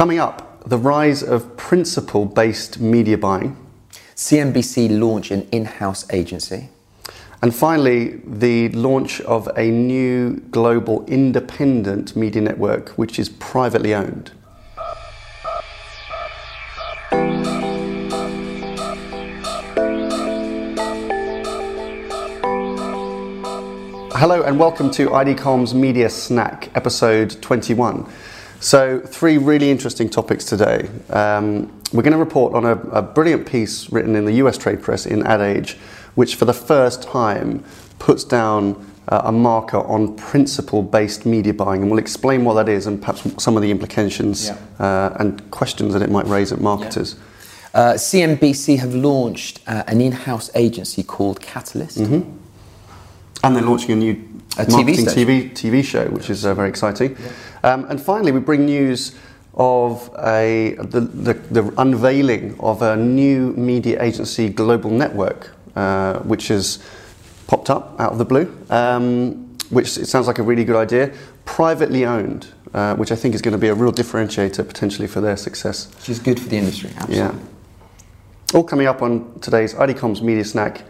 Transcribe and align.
Coming 0.00 0.18
up, 0.18 0.66
the 0.66 0.78
rise 0.78 1.22
of 1.22 1.58
principle 1.58 2.24
based 2.24 2.80
media 2.80 3.18
buying. 3.18 3.54
CNBC 4.16 4.98
launch 4.98 5.30
an 5.30 5.46
in 5.52 5.66
house 5.66 6.10
agency. 6.10 6.70
And 7.42 7.54
finally, 7.54 8.22
the 8.24 8.70
launch 8.70 9.20
of 9.20 9.46
a 9.58 9.70
new 9.70 10.36
global 10.52 11.04
independent 11.04 12.16
media 12.16 12.40
network, 12.40 12.88
which 12.96 13.18
is 13.18 13.28
privately 13.28 13.92
owned. 13.94 14.32
Hello 24.14 24.42
and 24.44 24.58
welcome 24.58 24.90
to 24.92 25.12
ID 25.12 25.34
Comms 25.34 25.74
Media 25.74 26.08
Snack, 26.08 26.70
episode 26.74 27.40
21. 27.42 28.10
So, 28.60 29.00
three 29.00 29.38
really 29.38 29.70
interesting 29.70 30.10
topics 30.10 30.44
today. 30.44 30.90
Um, 31.08 31.72
we're 31.92 32.02
going 32.02 32.12
to 32.12 32.18
report 32.18 32.54
on 32.54 32.66
a, 32.66 32.76
a, 32.90 33.02
brilliant 33.02 33.46
piece 33.46 33.90
written 33.90 34.14
in 34.14 34.26
the 34.26 34.34
US 34.34 34.58
trade 34.58 34.82
press 34.82 35.06
in 35.06 35.26
Ad 35.26 35.40
Age, 35.40 35.78
which 36.14 36.36
for 36.36 36.44
the 36.44 36.52
first 36.52 37.02
time 37.02 37.64
puts 37.98 38.22
down 38.22 38.86
uh, 39.08 39.22
a 39.24 39.32
marker 39.32 39.78
on 39.78 40.14
principle 40.14 40.82
based 40.82 41.24
media 41.24 41.54
buying. 41.54 41.80
And 41.80 41.90
we'll 41.90 41.98
explain 41.98 42.44
what 42.44 42.54
that 42.54 42.68
is 42.68 42.86
and 42.86 43.00
perhaps 43.00 43.42
some 43.42 43.56
of 43.56 43.62
the 43.62 43.70
implications 43.70 44.48
yeah. 44.48 44.58
uh, 44.78 45.16
and 45.18 45.50
questions 45.50 45.94
that 45.94 46.02
it 46.02 46.10
might 46.10 46.26
raise 46.26 46.52
at 46.52 46.60
marketers. 46.60 47.14
Yeah. 47.74 47.80
Uh, 47.80 47.94
CNBC 47.94 48.78
have 48.78 48.94
launched 48.94 49.60
uh, 49.66 49.84
an 49.86 50.02
in 50.02 50.12
house 50.12 50.50
agency 50.54 51.02
called 51.02 51.40
Catalyst. 51.40 51.98
Mm-hmm. 51.98 52.36
And 53.42 53.56
they're 53.56 53.62
launching 53.62 53.92
a 53.92 53.96
new 53.96 54.30
a 54.58 54.68
marketing 54.68 55.06
TV, 55.06 55.52
TV, 55.52 55.84
show, 55.84 56.06
which 56.08 56.28
is 56.28 56.44
uh, 56.44 56.54
very 56.54 56.68
exciting. 56.68 57.16
Yeah. 57.18 57.28
Um, 57.62 57.84
and 57.88 58.00
finally, 58.00 58.32
we 58.32 58.40
bring 58.40 58.66
news 58.66 59.14
of 59.54 60.10
a, 60.18 60.76
the, 60.78 61.00
the, 61.00 61.34
the, 61.34 61.74
unveiling 61.78 62.56
of 62.60 62.82
a 62.82 62.96
new 62.96 63.52
media 63.54 64.02
agency 64.02 64.48
global 64.48 64.90
network, 64.90 65.50
uh, 65.76 66.18
which 66.20 66.48
has 66.48 66.78
popped 67.46 67.68
up 67.68 67.98
out 67.98 68.12
of 68.12 68.18
the 68.18 68.24
blue, 68.24 68.56
um, 68.70 69.56
which 69.70 69.98
it 69.98 70.06
sounds 70.06 70.26
like 70.26 70.38
a 70.38 70.42
really 70.42 70.64
good 70.64 70.76
idea. 70.76 71.12
Privately 71.44 72.06
owned, 72.06 72.46
uh, 72.72 72.94
which 72.94 73.10
I 73.10 73.16
think 73.16 73.34
is 73.34 73.42
going 73.42 73.52
to 73.52 73.58
be 73.58 73.68
a 73.68 73.74
real 73.74 73.92
differentiator 73.92 74.66
potentially 74.66 75.08
for 75.08 75.20
their 75.20 75.36
success. 75.36 75.92
Which 75.96 76.08
is 76.08 76.18
good 76.20 76.38
for 76.38 76.48
the 76.48 76.56
industry, 76.56 76.90
absolutely. 76.96 77.16
Yeah. 77.16 77.34
All 78.54 78.64
coming 78.64 78.86
up 78.86 79.02
on 79.02 79.38
today's 79.40 79.74
ID 79.74 79.94
Comms 79.94 80.22
Media 80.22 80.44
Snack 80.44 80.82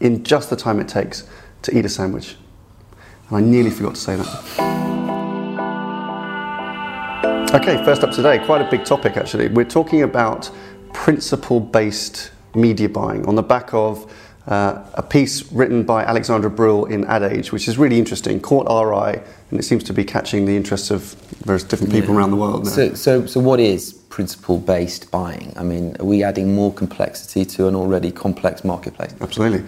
in 0.00 0.24
just 0.24 0.50
the 0.50 0.56
time 0.56 0.80
it 0.80 0.88
takes 0.88 1.28
to 1.62 1.76
eat 1.76 1.84
a 1.84 1.88
sandwich. 1.88 2.36
And 3.28 3.38
I 3.38 3.40
nearly 3.40 3.70
forgot 3.70 3.96
to 3.96 4.00
say 4.00 4.16
that. 4.16 4.93
Okay, 7.24 7.82
first 7.84 8.02
up 8.02 8.10
today, 8.10 8.38
quite 8.44 8.60
a 8.60 8.68
big 8.70 8.84
topic 8.84 9.16
actually. 9.16 9.48
We're 9.48 9.64
talking 9.64 10.02
about 10.02 10.50
principle 10.92 11.58
based 11.60 12.32
media 12.54 12.88
buying 12.88 13.24
on 13.26 13.34
the 13.34 13.42
back 13.42 13.72
of 13.72 14.12
uh, 14.46 14.84
a 14.94 15.02
piece 15.02 15.50
written 15.50 15.84
by 15.84 16.04
Alexandra 16.04 16.50
Bruell 16.50 16.84
in 16.84 17.04
Ad 17.06 17.22
Age, 17.22 17.50
which 17.50 17.66
is 17.66 17.78
really 17.78 17.98
interesting, 17.98 18.40
caught 18.40 18.66
our 18.68 18.92
eye, 18.92 19.22
and 19.50 19.58
it 19.58 19.62
seems 19.62 19.82
to 19.84 19.94
be 19.94 20.04
catching 20.04 20.44
the 20.44 20.54
interest 20.54 20.90
of 20.90 21.14
various 21.44 21.62
different 21.62 21.92
people 21.92 22.12
yeah. 22.12 22.20
around 22.20 22.30
the 22.30 22.36
world 22.36 22.64
now. 22.64 22.70
So, 22.70 22.92
so, 22.94 23.24
so, 23.24 23.40
what 23.40 23.58
is 23.58 23.94
principle 24.10 24.58
based 24.58 25.10
buying? 25.10 25.54
I 25.56 25.62
mean, 25.62 25.96
are 26.00 26.04
we 26.04 26.22
adding 26.22 26.54
more 26.54 26.74
complexity 26.74 27.46
to 27.56 27.68
an 27.68 27.74
already 27.74 28.12
complex 28.12 28.64
marketplace? 28.64 29.14
Absolutely. 29.22 29.64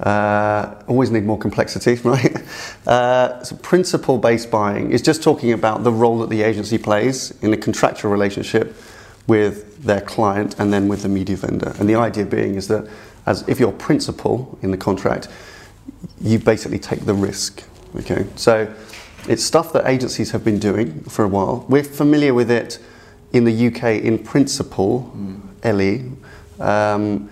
Uh, 0.00 0.74
always 0.88 1.10
need 1.10 1.24
more 1.24 1.38
complexity, 1.38 1.94
right? 2.04 2.36
Uh, 2.86 3.42
so 3.44 3.56
principle 3.56 4.18
based 4.18 4.50
buying 4.50 4.90
is 4.90 5.02
just 5.02 5.22
talking 5.22 5.52
about 5.52 5.84
the 5.84 5.92
role 5.92 6.18
that 6.18 6.30
the 6.30 6.42
agency 6.42 6.78
plays 6.78 7.30
in 7.42 7.52
a 7.52 7.56
contractual 7.56 8.10
relationship 8.10 8.76
with 9.26 9.82
their 9.84 10.00
client 10.00 10.58
and 10.58 10.72
then 10.72 10.88
with 10.88 11.02
the 11.02 11.08
media 11.08 11.36
vendor. 11.36 11.74
And 11.78 11.88
the 11.88 11.94
idea 11.94 12.24
being 12.24 12.56
is 12.56 12.68
that 12.68 12.88
as 13.26 13.46
if 13.48 13.60
you're 13.60 13.72
principal 13.72 14.58
in 14.62 14.70
the 14.70 14.76
contract, 14.76 15.28
you 16.20 16.38
basically 16.38 16.78
take 16.78 17.04
the 17.04 17.14
risk. 17.14 17.62
Okay, 17.96 18.26
so 18.36 18.72
it's 19.28 19.44
stuff 19.44 19.72
that 19.74 19.86
agencies 19.86 20.30
have 20.32 20.44
been 20.44 20.58
doing 20.58 21.02
for 21.04 21.24
a 21.24 21.28
while. 21.28 21.64
We're 21.68 21.84
familiar 21.84 22.34
with 22.34 22.50
it 22.50 22.78
in 23.32 23.44
the 23.44 23.66
UK 23.68 24.02
in 24.02 24.18
principle, 24.18 25.12
mm. 25.14 26.18
LE. 26.58 26.64
Um, 26.64 27.30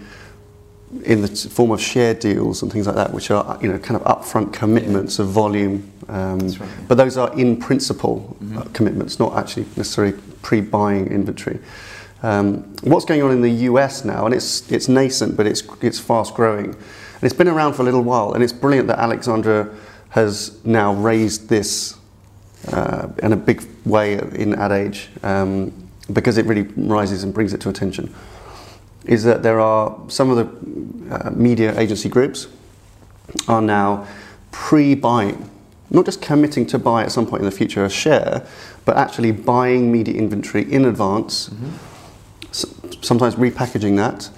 in 1.04 1.22
the 1.22 1.28
form 1.28 1.70
of 1.70 1.80
share 1.80 2.14
deals 2.14 2.62
and 2.62 2.72
things 2.72 2.86
like 2.86 2.96
that, 2.96 3.12
which 3.12 3.30
are 3.30 3.58
you 3.62 3.70
know 3.70 3.78
kind 3.78 4.00
of 4.00 4.04
upfront 4.04 4.52
commitments 4.52 5.18
yeah. 5.18 5.24
of 5.24 5.30
volume. 5.30 5.90
Um, 6.08 6.40
right, 6.40 6.68
But 6.88 6.96
those 6.96 7.16
are 7.16 7.32
in 7.38 7.56
principle 7.56 8.36
mm-hmm. 8.42 8.58
uh, 8.58 8.64
commitments, 8.72 9.18
not 9.18 9.36
actually 9.36 9.66
necessarily 9.76 10.18
pre-buying 10.42 11.06
inventory. 11.06 11.60
Um, 12.22 12.74
what's 12.82 13.04
going 13.04 13.22
on 13.22 13.30
in 13.30 13.40
the 13.40 13.50
US 13.68 14.04
now, 14.04 14.26
and 14.26 14.34
it's 14.34 14.70
it's 14.70 14.88
nascent, 14.88 15.36
but 15.36 15.46
it's 15.46 15.62
it's 15.80 16.00
fast 16.00 16.34
growing, 16.34 16.66
and 16.66 17.22
it's 17.22 17.34
been 17.34 17.48
around 17.48 17.74
for 17.74 17.82
a 17.82 17.84
little 17.84 18.02
while, 18.02 18.32
and 18.32 18.42
it's 18.42 18.52
brilliant 18.52 18.88
that 18.88 18.98
Alexandra 18.98 19.72
has 20.10 20.62
now 20.64 20.92
raised 20.92 21.48
this 21.48 21.96
uh, 22.72 23.08
in 23.22 23.32
a 23.32 23.36
big 23.36 23.62
way 23.84 24.14
in 24.14 24.54
Ad 24.54 24.72
Age 24.72 25.08
um, 25.22 25.72
because 26.12 26.36
it 26.36 26.46
really 26.46 26.62
rises 26.76 27.22
and 27.22 27.32
brings 27.32 27.54
it 27.54 27.60
to 27.60 27.68
attention 27.68 28.12
is 29.04 29.24
that 29.24 29.42
there 29.42 29.60
are 29.60 29.98
some 30.08 30.30
of 30.30 30.36
the 30.36 31.14
uh, 31.14 31.30
media 31.30 31.78
agency 31.78 32.08
groups 32.08 32.48
are 33.48 33.62
now 33.62 34.06
pre-buying, 34.50 35.50
not 35.90 36.04
just 36.04 36.20
committing 36.20 36.66
to 36.66 36.78
buy 36.78 37.02
at 37.02 37.12
some 37.12 37.26
point 37.26 37.40
in 37.40 37.46
the 37.46 37.56
future 37.56 37.84
a 37.84 37.90
share, 37.90 38.46
but 38.84 38.96
actually 38.96 39.32
buying 39.32 39.90
media 39.90 40.14
inventory 40.14 40.70
in 40.70 40.84
advance, 40.84 41.48
mm-hmm. 41.48 43.02
sometimes 43.02 43.36
repackaging 43.36 43.96
that, 43.96 44.30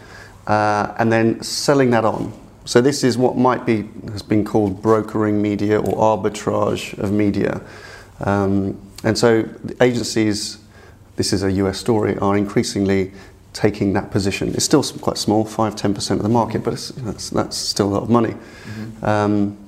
uh, 0.46 0.94
and 0.98 1.12
then 1.12 1.42
selling 1.42 1.90
that 1.90 2.04
on. 2.04 2.32
So 2.64 2.80
this 2.80 3.02
is 3.02 3.18
what 3.18 3.36
might 3.36 3.66
be 3.66 3.88
has 4.12 4.22
been 4.22 4.44
called 4.44 4.82
brokering 4.82 5.42
media 5.42 5.80
or 5.80 5.96
arbitrage 5.96 6.96
of 6.98 7.10
media, 7.10 7.60
um, 8.20 8.80
and 9.04 9.18
so 9.18 9.48
agencies. 9.80 10.58
This 11.16 11.32
is 11.32 11.42
a 11.42 11.52
US 11.52 11.78
story. 11.78 12.16
Are 12.18 12.36
increasingly 12.36 13.12
taking 13.52 13.92
that 13.92 14.10
position. 14.10 14.48
It's 14.54 14.64
still 14.64 14.82
quite 14.82 15.18
small, 15.18 15.44
5 15.44 15.74
10% 15.74 16.10
of 16.12 16.22
the 16.22 16.28
market, 16.28 16.64
but 16.64 16.72
that's, 16.96 17.30
that's 17.30 17.56
still 17.56 17.88
a 17.88 17.92
lot 17.94 18.02
of 18.02 18.10
money. 18.10 18.34
Mm-hmm. 18.34 19.04
Um, 19.04 19.58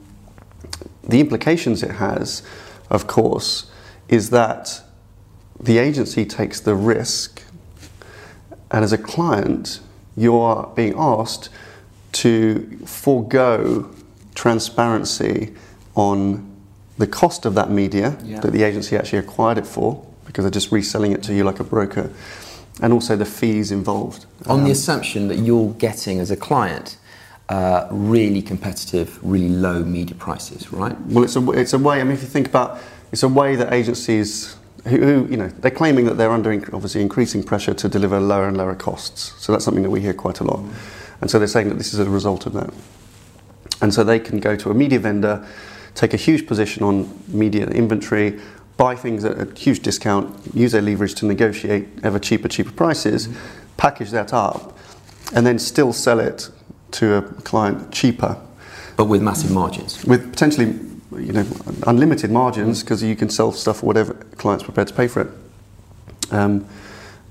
the 1.03 1.21
implications 1.21 1.83
it 1.83 1.93
has, 1.93 2.43
of 2.91 3.07
course, 3.07 3.71
is 4.09 4.31
that 4.31 4.83
the 5.61 5.79
agency 5.79 6.25
takes 6.25 6.61
the 6.61 6.75
risk, 6.75 7.43
and 8.71 8.85
as 8.85 8.93
a 8.93 8.99
client, 8.99 9.81
you're 10.17 10.73
being 10.75 10.95
asked 10.97 11.51
to 12.13 12.79
forego 12.87 13.91
transparency 14.35 15.55
on 15.95 16.51
the 16.97 17.07
cost 17.07 17.45
of 17.45 17.55
that 17.55 17.71
media 17.71 18.17
yeah. 18.25 18.41
that 18.41 18.53
the 18.53 18.63
agency 18.63 18.97
actually 18.97 19.19
acquired 19.19 19.59
it 19.59 19.67
for, 19.67 20.07
because 20.27 20.45
they're 20.45 20.51
just 20.51 20.73
reselling 20.73 21.13
it 21.13 21.23
to 21.23 21.35
you 21.35 21.45
like 21.45 21.61
a 21.61 21.65
broker 21.65 22.11
and 22.83 22.93
also 22.93 23.17
the 23.17 23.25
fees 23.25 23.71
involved. 23.71 24.27
On 24.47 24.61
um, 24.61 24.65
the 24.65 24.71
assumption 24.71 25.29
that 25.29 25.39
you're 25.39 25.73
getting 25.75 26.21
as 26.21 26.31
a 26.31 26.37
client 26.37 26.97
uh, 27.49 27.87
really 27.91 28.43
competitive, 28.43 29.19
really 29.23 29.49
low 29.49 29.85
media 29.85 30.15
prices, 30.17 30.73
right? 30.73 30.99
Well, 31.03 31.25
it's 31.25 31.37
a, 31.37 31.51
it's 31.53 31.73
a 31.73 31.79
way, 31.79 32.01
I 32.01 32.05
mean, 32.05 32.13
if 32.13 32.23
you 32.23 32.29
think 32.29 32.49
about 32.49 32.79
it's 33.13 33.23
a 33.23 33.29
way 33.29 33.55
that 33.55 33.73
agencies 33.73 34.57
who, 34.87 34.99
who, 34.99 35.29
you 35.31 35.37
know, 35.37 35.49
they're 35.49 35.71
claiming 35.71 36.05
that 36.07 36.15
they're 36.15 36.33
under 36.33 36.53
obviously 36.75 37.01
increasing 37.01 37.43
pressure 37.43 37.73
to 37.73 37.89
deliver 37.89 38.19
lower 38.19 38.49
and 38.49 38.57
lower 38.57 38.75
costs. 38.75 39.35
So 39.43 39.53
that's 39.53 39.65
something 39.65 39.83
that 39.83 39.91
we 39.91 40.01
hear 40.01 40.15
quite 40.15 40.41
a 40.41 40.45
lot. 40.45 40.65
And 41.21 41.31
so 41.31 41.39
they're 41.39 41.49
saying 41.49 41.69
that 41.69 41.77
this 41.77 41.95
is 41.95 42.01
a 42.01 42.11
result 42.11 42.47
of 42.47 42.55
that. 42.55 42.73
And 43.81 43.95
so 43.95 44.05
they 44.05 44.19
can 44.19 44.41
go 44.41 44.57
to 44.57 44.71
a 44.71 44.75
media 44.75 44.99
vendor, 44.99 45.47
take 45.95 46.13
a 46.13 46.17
huge 46.17 46.47
position 46.47 46.83
on 46.83 47.23
media 47.29 47.67
inventory, 47.69 48.41
buy 48.77 48.97
things 48.97 49.25
at 49.25 49.39
a 49.39 49.59
huge 49.59 49.81
discount, 49.81 50.55
use 50.55 50.73
their 50.73 50.83
leverage 50.83 51.15
to 51.17 51.27
negotiate 51.27 51.87
ever 52.03 52.19
cheaper, 52.19 52.49
cheaper 52.49 52.73
prices, 52.73 53.29
mm-hmm. 53.29 53.39
package 53.77 54.11
that 54.11 54.33
up, 54.33 54.77
and 55.35 55.47
then 55.47 55.59
still 55.59 55.93
sell 55.93 56.21
it 56.21 56.51
to 56.93 57.15
a 57.15 57.23
client 57.23 57.93
cheaper. 57.93 58.41
But 58.97 59.07
with 59.07 59.23
massive 59.23 59.51
margins. 59.51 60.05
With 60.05 60.31
potentially, 60.31 60.67
you 61.13 61.33
know, 61.33 61.47
unlimited 61.87 62.31
margins 62.31 62.83
because 62.83 63.01
mm-hmm. 63.01 63.11
you 63.11 63.17
can 63.17 63.29
sell 63.29 63.53
stuff 63.53 63.79
for 63.79 63.87
whatever 63.87 64.15
client's 64.37 64.65
prepared 64.65 64.89
to 64.89 64.95
pay 64.95 65.09
for 65.09 65.23
it. 65.23 65.29
Um, 66.31 66.67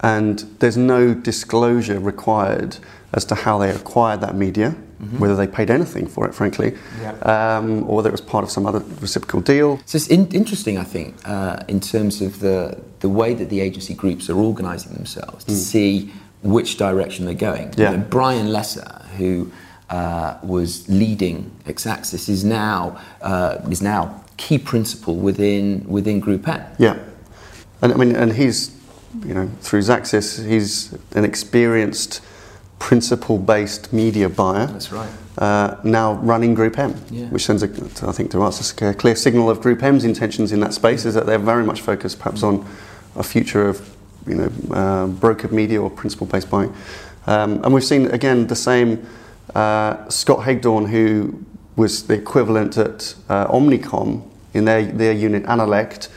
and 0.02 0.40
there's 0.60 0.76
no 0.76 1.14
disclosure 1.14 2.00
required 2.00 2.78
as 3.14 3.24
to 3.26 3.36
how 3.36 3.58
they 3.58 3.70
acquired 3.70 4.20
that 4.22 4.36
media 4.36 4.76
mm-hmm. 5.04 5.20
whether 5.20 5.36
they 5.36 5.48
paid 5.48 5.70
anything 5.70 6.08
for 6.08 6.28
it, 6.28 6.34
frankly, 6.34 6.78
yeah. 7.02 7.12
um, 7.22 7.84
or 7.90 7.98
whether 7.98 8.10
it 8.10 8.12
was 8.12 8.22
part 8.22 8.44
of 8.44 8.50
some 8.50 8.66
other 8.66 8.80
reciprocal 9.00 9.42
deal. 9.42 9.80
So 9.86 9.96
it's 9.98 10.08
in- 10.08 10.32
interesting, 10.32 10.78
I 10.78 10.84
think, 10.84 11.16
uh, 11.26 11.64
in 11.68 11.80
terms 11.80 12.22
of 12.22 12.40
the, 12.40 12.82
the 13.00 13.10
way 13.10 13.34
that 13.34 13.50
the 13.50 13.60
agency 13.60 13.94
groups 13.94 14.30
are 14.30 14.38
organising 14.38 14.94
themselves 14.94 15.44
to 15.46 15.52
mm. 15.52 15.56
see 15.56 16.12
which 16.42 16.78
direction 16.78 17.26
they're 17.26 17.34
going. 17.34 17.74
Yeah. 17.78 17.92
You 17.92 17.98
know, 17.98 18.06
Brian 18.10 18.52
Lesser, 18.52 19.06
who 19.18 19.52
uh, 19.90 20.38
was 20.44 20.88
leading 20.90 21.52
Xaxis, 21.66 22.28
is 22.30 22.44
now 22.44 23.00
uh, 23.22 23.60
is 23.70 23.82
now 23.82 24.24
key 24.38 24.58
principal 24.58 25.16
within 25.16 25.86
within 25.88 26.20
Group 26.20 26.48
M. 26.48 26.66
Yeah, 26.78 27.00
and 27.82 27.94
I 27.94 27.96
mean, 27.96 28.16
and 28.16 28.34
he's 28.34 28.74
you 29.26 29.34
know, 29.34 29.50
through 29.62 29.82
Xaxis, 29.82 30.46
he's 30.46 30.94
an 31.14 31.24
experienced 31.24 32.22
principle-based 32.84 33.94
media 33.94 34.28
buyer. 34.28 34.68
That's 34.68 34.92
right. 34.92 35.10
Uh, 35.38 35.78
now 35.86 36.16
running 36.16 36.54
Group 36.54 36.78
M, 36.78 36.94
yeah. 37.10 37.28
which 37.28 37.46
sends, 37.46 37.64
a, 37.64 37.68
I 38.08 38.12
think, 38.12 38.30
to 38.32 38.44
us 38.44 38.82
a 38.82 38.94
clear 38.94 39.16
signal 39.16 39.50
of 39.50 39.62
Group 39.62 39.82
M's 39.82 40.04
intentions 40.04 40.52
in 40.52 40.60
that 40.60 40.74
space 40.74 41.06
is 41.06 41.14
that 41.14 41.26
they're 41.26 41.40
very 41.40 41.64
much 41.64 41.80
focused, 41.80 42.20
perhaps, 42.20 42.44
on 42.44 42.66
a 43.16 43.24
future 43.24 43.70
of, 43.70 43.96
you 44.28 44.36
know, 44.36 44.52
uh, 44.72 45.08
brokered 45.08 45.54
media 45.54 45.82
or 45.82 45.90
principle-based 45.90 46.50
buying. 46.50 46.76
Um, 47.26 47.64
and 47.64 47.74
we've 47.74 47.86
seen 47.86 48.08
again 48.12 48.48
the 48.48 48.56
same 48.56 49.08
uh, 49.56 50.10
Scott 50.10 50.44
Hagedorn, 50.44 50.88
who 50.88 51.46
was 51.78 52.08
the 52.08 52.16
equivalent 52.16 52.78
at 52.78 53.16
uh, 53.30 53.48
Omnicom 53.48 54.30
in 54.54 54.66
their, 54.66 54.84
their 54.84 55.14
unit 55.14 55.46
Annalect. 55.46 56.10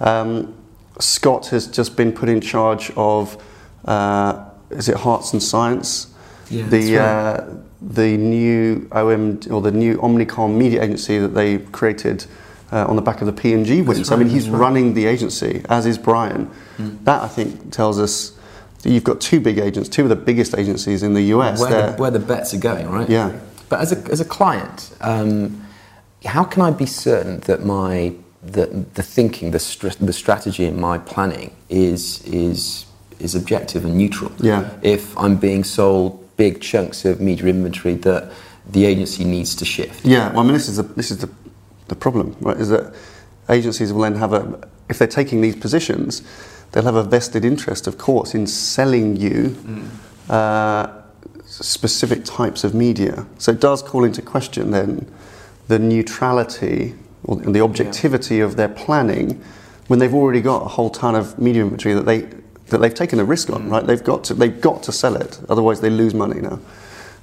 Um, 0.00 0.54
Scott 0.98 1.48
has 1.48 1.66
just 1.66 1.96
been 1.96 2.12
put 2.12 2.30
in 2.30 2.40
charge 2.40 2.90
of, 2.96 3.36
uh, 3.84 4.48
is 4.70 4.88
it 4.88 4.96
Hearts 4.96 5.34
and 5.34 5.42
Science? 5.42 6.13
Yeah, 6.50 6.66
the, 6.68 6.96
right. 6.96 7.02
Uh, 7.02 7.46
the 7.80 8.16
new 8.16 8.88
OM 8.92 9.40
or 9.50 9.60
the 9.60 9.72
new 9.72 9.96
Omnicom 9.98 10.56
media 10.56 10.82
agency 10.82 11.18
that 11.18 11.34
they 11.34 11.58
created 11.58 12.26
uh, 12.72 12.86
on 12.86 12.96
the 12.96 13.02
back 13.02 13.20
of 13.20 13.26
the 13.26 13.32
P&G 13.32 13.82
wins. 13.82 14.10
Right, 14.10 14.16
I 14.16 14.18
mean, 14.18 14.28
he's 14.28 14.48
right. 14.48 14.58
running 14.58 14.94
the 14.94 15.06
agency, 15.06 15.62
as 15.68 15.86
is 15.86 15.98
Brian. 15.98 16.50
Mm. 16.78 17.04
That, 17.04 17.22
I 17.22 17.28
think, 17.28 17.72
tells 17.72 18.00
us 18.00 18.36
that 18.82 18.90
you've 18.90 19.04
got 19.04 19.20
two 19.20 19.40
big 19.40 19.58
agents, 19.58 19.88
two 19.88 20.02
of 20.02 20.08
the 20.08 20.16
biggest 20.16 20.56
agencies 20.56 21.02
in 21.02 21.14
the 21.14 21.22
US. 21.34 21.60
Where, 21.60 21.92
the, 21.92 21.96
where 21.96 22.10
the, 22.10 22.18
bets 22.18 22.54
are 22.54 22.58
going, 22.58 22.88
right? 22.88 23.08
Yeah. 23.08 23.38
But 23.68 23.80
as 23.80 23.92
a, 23.92 23.98
as 24.10 24.20
a 24.20 24.24
client, 24.24 24.94
um, 25.00 25.64
how 26.24 26.44
can 26.44 26.62
I 26.62 26.70
be 26.70 26.86
certain 26.86 27.40
that 27.40 27.64
my 27.64 28.14
the, 28.44 28.66
the 28.94 29.02
thinking, 29.02 29.50
the, 29.50 29.58
str- 29.58 29.88
the 30.00 30.12
strategy 30.12 30.64
in 30.64 30.78
my 30.78 30.98
planning 30.98 31.54
is, 31.68 32.22
is, 32.24 32.86
is 33.18 33.34
objective 33.34 33.84
and 33.84 33.96
neutral. 33.96 34.32
Yeah. 34.38 34.70
If 34.82 35.16
I'm 35.16 35.36
being 35.36 35.64
sold 35.64 36.23
big 36.36 36.60
chunks 36.60 37.04
of 37.04 37.20
media 37.20 37.46
inventory 37.46 37.94
that 37.94 38.32
the 38.66 38.84
agency 38.84 39.24
needs 39.24 39.54
to 39.56 39.64
shift. 39.64 40.04
Yeah, 40.04 40.30
well, 40.30 40.40
I 40.40 40.42
mean, 40.44 40.52
this 40.54 40.68
is, 40.68 40.76
the, 40.76 40.82
this 40.82 41.10
is 41.10 41.18
the, 41.18 41.30
the 41.88 41.94
problem, 41.94 42.36
right? 42.40 42.56
Is 42.56 42.70
that 42.70 42.94
agencies 43.48 43.92
will 43.92 44.02
then 44.02 44.16
have 44.16 44.32
a, 44.32 44.68
if 44.88 44.98
they're 44.98 45.08
taking 45.08 45.40
these 45.40 45.56
positions, 45.56 46.22
they'll 46.72 46.84
have 46.84 46.94
a 46.94 47.02
vested 47.02 47.44
interest, 47.44 47.86
of 47.86 47.98
course, 47.98 48.34
in 48.34 48.46
selling 48.46 49.16
you 49.16 49.50
mm. 49.50 49.88
uh, 50.30 51.02
specific 51.44 52.24
types 52.24 52.64
of 52.64 52.74
media. 52.74 53.26
So 53.38 53.52
it 53.52 53.60
does 53.60 53.82
call 53.82 54.04
into 54.04 54.22
question 54.22 54.70
then 54.70 55.10
the 55.68 55.78
neutrality 55.78 56.94
or 57.24 57.36
the 57.36 57.60
objectivity 57.60 58.36
yeah. 58.36 58.44
of 58.44 58.56
their 58.56 58.68
planning 58.68 59.42
when 59.86 59.98
they've 59.98 60.14
already 60.14 60.40
got 60.40 60.62
a 60.62 60.68
whole 60.68 60.90
ton 60.90 61.14
of 61.14 61.38
media 61.38 61.62
inventory 61.62 61.94
that 61.94 62.06
they 62.06 62.28
that 62.68 62.78
they've 62.78 62.94
taken 62.94 63.20
a 63.20 63.24
risk 63.24 63.50
on, 63.50 63.64
mm. 63.64 63.70
right? 63.70 63.86
They've 63.86 64.02
got 64.02 64.24
to 64.24 64.34
they've 64.34 64.60
got 64.60 64.82
to 64.84 64.92
sell 64.92 65.16
it, 65.16 65.40
otherwise 65.48 65.80
they 65.80 65.90
lose 65.90 66.14
money 66.14 66.40
now. 66.40 66.58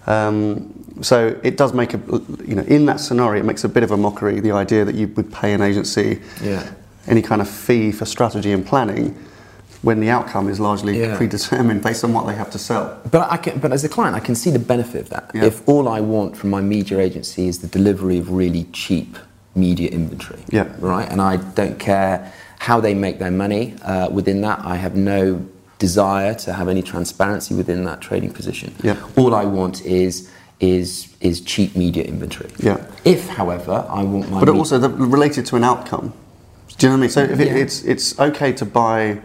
Um, 0.08 0.74
so 1.02 1.40
it 1.44 1.58
does 1.58 1.74
make 1.74 1.94
a 1.94 2.00
you 2.46 2.56
know 2.56 2.64
in 2.64 2.86
that 2.88 3.00
scenario 3.00 3.42
it 3.42 3.46
makes 3.46 3.64
a 3.64 3.70
bit 3.70 3.84
of 3.84 3.92
a 3.92 3.98
mockery 3.98 4.40
the 4.40 4.52
idea 4.52 4.84
that 4.84 4.96
you 4.96 5.08
would 5.10 5.32
pay 5.32 5.54
an 5.54 5.62
agency 5.62 6.20
yeah. 6.42 6.72
any 7.08 7.22
kind 7.22 7.40
of 7.42 7.48
fee 7.50 7.92
for 7.92 8.06
strategy 8.06 8.52
and 8.52 8.66
planning 8.66 9.16
when 9.82 10.00
the 10.00 10.10
outcome 10.10 10.48
is 10.48 10.60
largely 10.60 11.00
yeah. 11.00 11.18
predetermined 11.18 11.82
based 11.82 12.04
on 12.04 12.14
what 12.14 12.28
they 12.28 12.36
have 12.36 12.52
to 12.52 12.60
sell. 12.60 13.00
But 13.10 13.32
I 13.32 13.38
can, 13.38 13.60
but 13.60 13.72
as 13.72 13.84
a 13.84 13.90
client, 13.90 14.16
I 14.16 14.20
can 14.20 14.36
see 14.36 14.52
the 14.52 14.60
benefit 14.60 15.02
of 15.02 15.10
that. 15.10 15.32
Yeah. 15.34 15.46
If 15.46 15.68
all 15.68 15.88
I 15.88 16.02
want 16.02 16.38
from 16.38 16.52
my 16.52 16.62
media 16.62 17.00
agency 17.00 17.48
is 17.48 17.60
the 17.60 17.68
delivery 17.68 18.18
of 18.18 18.32
really 18.32 18.66
cheap 18.66 19.18
media 19.56 19.90
inventory. 19.90 20.40
Yeah. 20.50 20.72
Right? 20.80 21.10
And 21.10 21.20
I 21.20 21.38
don't 21.38 21.80
care 21.80 22.32
how 22.62 22.80
they 22.80 22.94
make 22.94 23.18
their 23.18 23.32
money 23.32 23.74
uh, 23.82 24.08
within 24.12 24.42
that. 24.42 24.60
I 24.60 24.76
have 24.76 24.96
no 24.96 25.44
desire 25.80 26.36
to 26.36 26.54
have 26.54 26.68
any 26.68 26.84
transparency 26.84 27.56
within 27.56 27.86
that 27.86 28.02
trading 28.02 28.32
position. 28.32 28.76
Yeah. 28.84 29.04
All 29.18 29.34
I 29.34 29.46
want 29.46 29.84
is 29.84 30.30
is 30.60 31.12
is 31.22 31.42
cheap 31.42 31.76
media 31.76 32.04
inventory. 32.04 32.52
Yeah. 32.60 32.86
If, 33.04 33.28
however, 33.30 33.84
I 33.90 34.04
want 34.04 34.30
my 34.30 34.40
but 34.42 34.50
also 34.50 34.78
the, 34.78 34.90
related 34.90 35.48
to 35.48 35.56
an 35.56 35.64
outcome. 35.64 36.14
Do 36.78 36.86
you 36.86 36.90
know 36.90 36.98
what 36.98 36.98
I 36.98 37.02
mean? 37.02 37.10
So 37.10 37.24
if 37.24 37.40
it, 37.40 37.48
yeah. 37.48 37.64
it's 37.64 37.84
it's 37.84 38.20
okay 38.20 38.54
to 38.54 38.66
buy 38.66 39.20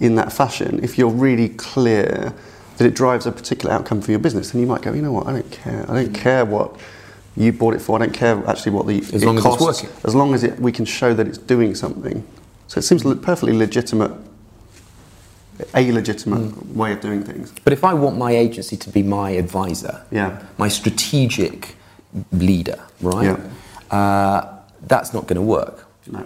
in 0.00 0.14
that 0.14 0.32
fashion 0.32 0.78
if 0.84 0.96
you're 0.98 1.16
really 1.26 1.48
clear 1.48 2.32
that 2.76 2.86
it 2.86 2.94
drives 2.94 3.26
a 3.26 3.32
particular 3.32 3.74
outcome 3.74 4.00
for 4.00 4.12
your 4.12 4.20
business, 4.20 4.52
then 4.52 4.60
you 4.60 4.68
might 4.68 4.82
go, 4.82 4.92
you 4.92 5.02
know 5.02 5.10
what, 5.10 5.26
I 5.26 5.32
don't 5.32 5.50
care. 5.50 5.84
I 5.90 5.94
don't 5.94 6.14
care 6.14 6.44
what 6.44 6.78
you 7.36 7.52
bought 7.52 7.74
it 7.74 7.82
for. 7.82 8.00
I 8.00 8.06
don't 8.06 8.14
care 8.14 8.36
actually 8.46 8.70
what 8.70 8.86
the 8.86 8.98
as 8.98 9.24
long 9.24 9.36
costs, 9.36 9.62
as 9.62 9.68
it's 9.68 9.82
working. 9.82 10.08
As 10.08 10.14
long 10.14 10.32
as 10.32 10.44
it, 10.44 10.60
we 10.60 10.70
can 10.70 10.84
show 10.84 11.12
that 11.12 11.26
it's 11.26 11.38
doing 11.38 11.74
something. 11.74 12.24
So 12.68 12.78
it 12.78 12.82
seems 12.82 13.04
a 13.04 13.16
perfectly 13.16 13.56
legitimate, 13.56 14.12
a 15.74 15.90
legitimate 15.90 16.40
mm. 16.40 16.74
way 16.74 16.92
of 16.92 17.00
doing 17.00 17.24
things. 17.24 17.52
But 17.64 17.72
if 17.72 17.82
I 17.82 17.94
want 17.94 18.16
my 18.16 18.30
agency 18.30 18.76
to 18.76 18.90
be 18.90 19.02
my 19.02 19.30
advisor, 19.30 20.04
yeah. 20.10 20.42
my 20.58 20.68
strategic 20.68 21.74
leader, 22.30 22.78
right? 23.00 23.38
Yeah. 23.90 23.96
Uh, 23.96 24.58
that's 24.82 25.12
not 25.12 25.26
going 25.26 25.36
to 25.36 25.42
work. 25.42 25.86
No. 26.06 26.24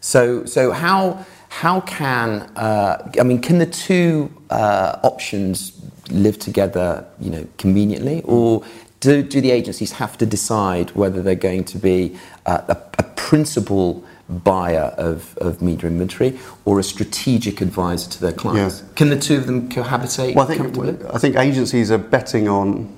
So, 0.00 0.44
so 0.44 0.72
how 0.72 1.24
how 1.48 1.80
can 1.80 2.42
uh, 2.56 3.10
I 3.18 3.22
mean 3.22 3.40
can 3.40 3.58
the 3.58 3.66
two 3.66 4.30
uh, 4.50 4.98
options 5.02 5.80
live 6.10 6.38
together, 6.38 7.04
you 7.20 7.30
know, 7.30 7.46
conveniently, 7.58 8.22
or 8.24 8.64
do, 9.00 9.22
do 9.22 9.40
the 9.40 9.50
agencies 9.50 9.92
have 9.92 10.16
to 10.18 10.26
decide 10.26 10.90
whether 10.92 11.22
they're 11.22 11.34
going 11.34 11.64
to 11.64 11.78
be 11.78 12.16
uh, 12.46 12.62
a, 12.68 12.76
a 12.98 13.02
principal 13.02 14.04
buyer 14.28 14.94
of, 14.96 15.36
of 15.38 15.62
media 15.62 15.88
inventory 15.88 16.38
or 16.64 16.78
a 16.80 16.82
strategic 16.82 17.60
advisor 17.60 18.10
to 18.10 18.20
their 18.20 18.32
clients? 18.32 18.80
Yeah. 18.80 18.88
Can 18.96 19.10
the 19.10 19.18
two 19.18 19.36
of 19.36 19.46
them 19.46 19.68
cohabitate? 19.68 20.34
Well, 20.34 20.50
I 20.50 20.56
think, 20.56 21.04
I 21.04 21.18
think 21.18 21.36
agencies 21.36 21.90
are 21.90 21.98
betting 21.98 22.48
on 22.48 22.96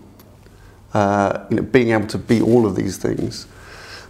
uh, 0.95 1.47
you 1.51 1.57
know, 1.57 1.63
being 1.63 1.91
able 1.91 2.07
to 2.09 2.19
be 2.19 2.41
all 2.41 2.67
of 2.67 2.77
these 2.77 2.97
things. 2.97 3.47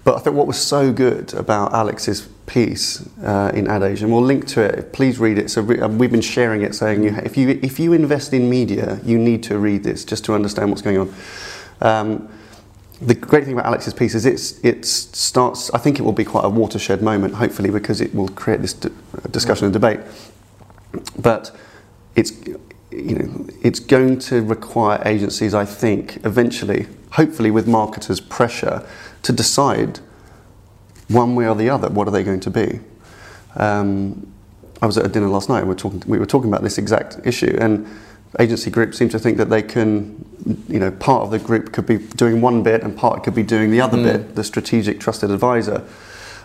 But 0.05 0.17
I 0.17 0.21
think 0.21 0.37
what 0.37 0.47
was 0.47 0.59
so 0.59 0.93
good 0.93 1.35
about 1.35 1.73
Alex's 1.73 2.29
piece 2.47 3.07
uh, 3.23 3.51
in 3.53 3.67
Ad 3.67 3.83
Age, 3.83 4.03
and 4.03 4.13
we'll 4.13 4.23
link 4.23 4.47
to 4.49 4.63
it. 4.63 4.93
Please 4.93 5.19
read 5.19 5.39
it. 5.39 5.51
So 5.51 5.63
re- 5.63 5.81
uh, 5.81 5.89
we've 5.89 6.11
been 6.11 6.21
sharing 6.21 6.63
it, 6.63 6.75
saying 6.75 7.03
you, 7.03 7.11
if 7.25 7.37
you 7.37 7.61
if 7.63 7.79
you 7.79 7.93
invest 7.93 8.33
in 8.33 8.49
media, 8.49 9.01
you 9.05 9.19
need 9.19 9.43
to 9.45 9.59
read 9.59 9.85
this 9.85 10.05
just 10.05 10.25
to 10.27 10.35
understand 10.35 10.71
what's 10.71 10.83
going 10.83 10.99
on. 10.99 11.15
Um, 11.81 12.29
the 13.01 13.15
great 13.15 13.45
thing 13.45 13.53
about 13.53 13.67
Alex's 13.67 13.95
piece 13.95 14.15
is 14.15 14.27
it's, 14.27 14.63
it 14.65 14.85
starts, 14.85 15.71
I 15.71 15.79
think 15.79 15.99
it 15.99 16.03
will 16.03 16.13
be 16.13 16.25
quite 16.25 16.45
a 16.45 16.49
watershed 16.49 17.01
moment, 17.01 17.35
hopefully, 17.35 17.71
because 17.71 18.01
it 18.01 18.15
will 18.15 18.29
create 18.29 18.61
this 18.61 18.73
d- 18.73 18.91
discussion 19.31 19.67
and 19.67 19.73
debate. 19.73 20.01
But 21.19 21.55
it's, 22.17 22.33
you 22.91 23.19
know, 23.19 23.47
it's 23.63 23.79
going 23.79 24.19
to 24.21 24.43
require 24.43 25.01
agencies, 25.05 25.55
I 25.55 25.65
think, 25.65 26.25
eventually, 26.25 26.87
hopefully 27.13 27.51
with 27.51 27.69
marketers' 27.69 28.21
pressure, 28.21 28.87
to 29.23 29.33
decide 29.33 30.01
one 31.09 31.35
way 31.35 31.49
or 31.49 31.55
the 31.55 31.71
other 31.71 31.89
what 31.89 32.09
are 32.09 32.11
they 32.11 32.25
going 32.25 32.41
to 32.41 32.51
be. 32.51 32.81
Um, 33.55 34.33
I 34.83 34.87
was 34.87 34.99
at 34.99 35.07
a 35.07 35.09
dinner 35.09 35.29
last 35.29 35.49
night 35.49 35.63
we 35.63 35.69
were 35.69 35.75
talking, 35.75 36.03
we 36.07 36.19
were 36.19 36.27
talking 36.27 36.49
about 36.49 36.63
this 36.63 36.79
exact 36.79 37.19
issue, 37.25 37.57
and 37.61 37.87
agency 38.39 38.71
groups 38.71 38.99
seem 38.99 39.09
to 39.11 39.19
think 39.19 39.39
that 39.39 39.51
they 39.51 39.63
can, 39.63 40.25
you 40.69 40.79
know, 40.79 40.91
part 40.91 41.23
of 41.23 41.31
the 41.31 41.39
group 41.39 41.73
could 41.73 41.87
be 41.87 41.99
doing 41.99 42.41
one 42.41 42.63
bit 42.63 42.83
and 42.83 42.97
part 42.97 43.25
could 43.25 43.35
be 43.35 43.43
doing 43.43 43.71
the 43.71 43.81
other 43.81 43.99
mm. 43.99 44.05
bit, 44.05 44.35
the 44.35 44.45
strategic 44.45 45.01
trusted 45.01 45.31
advisor. 45.31 45.85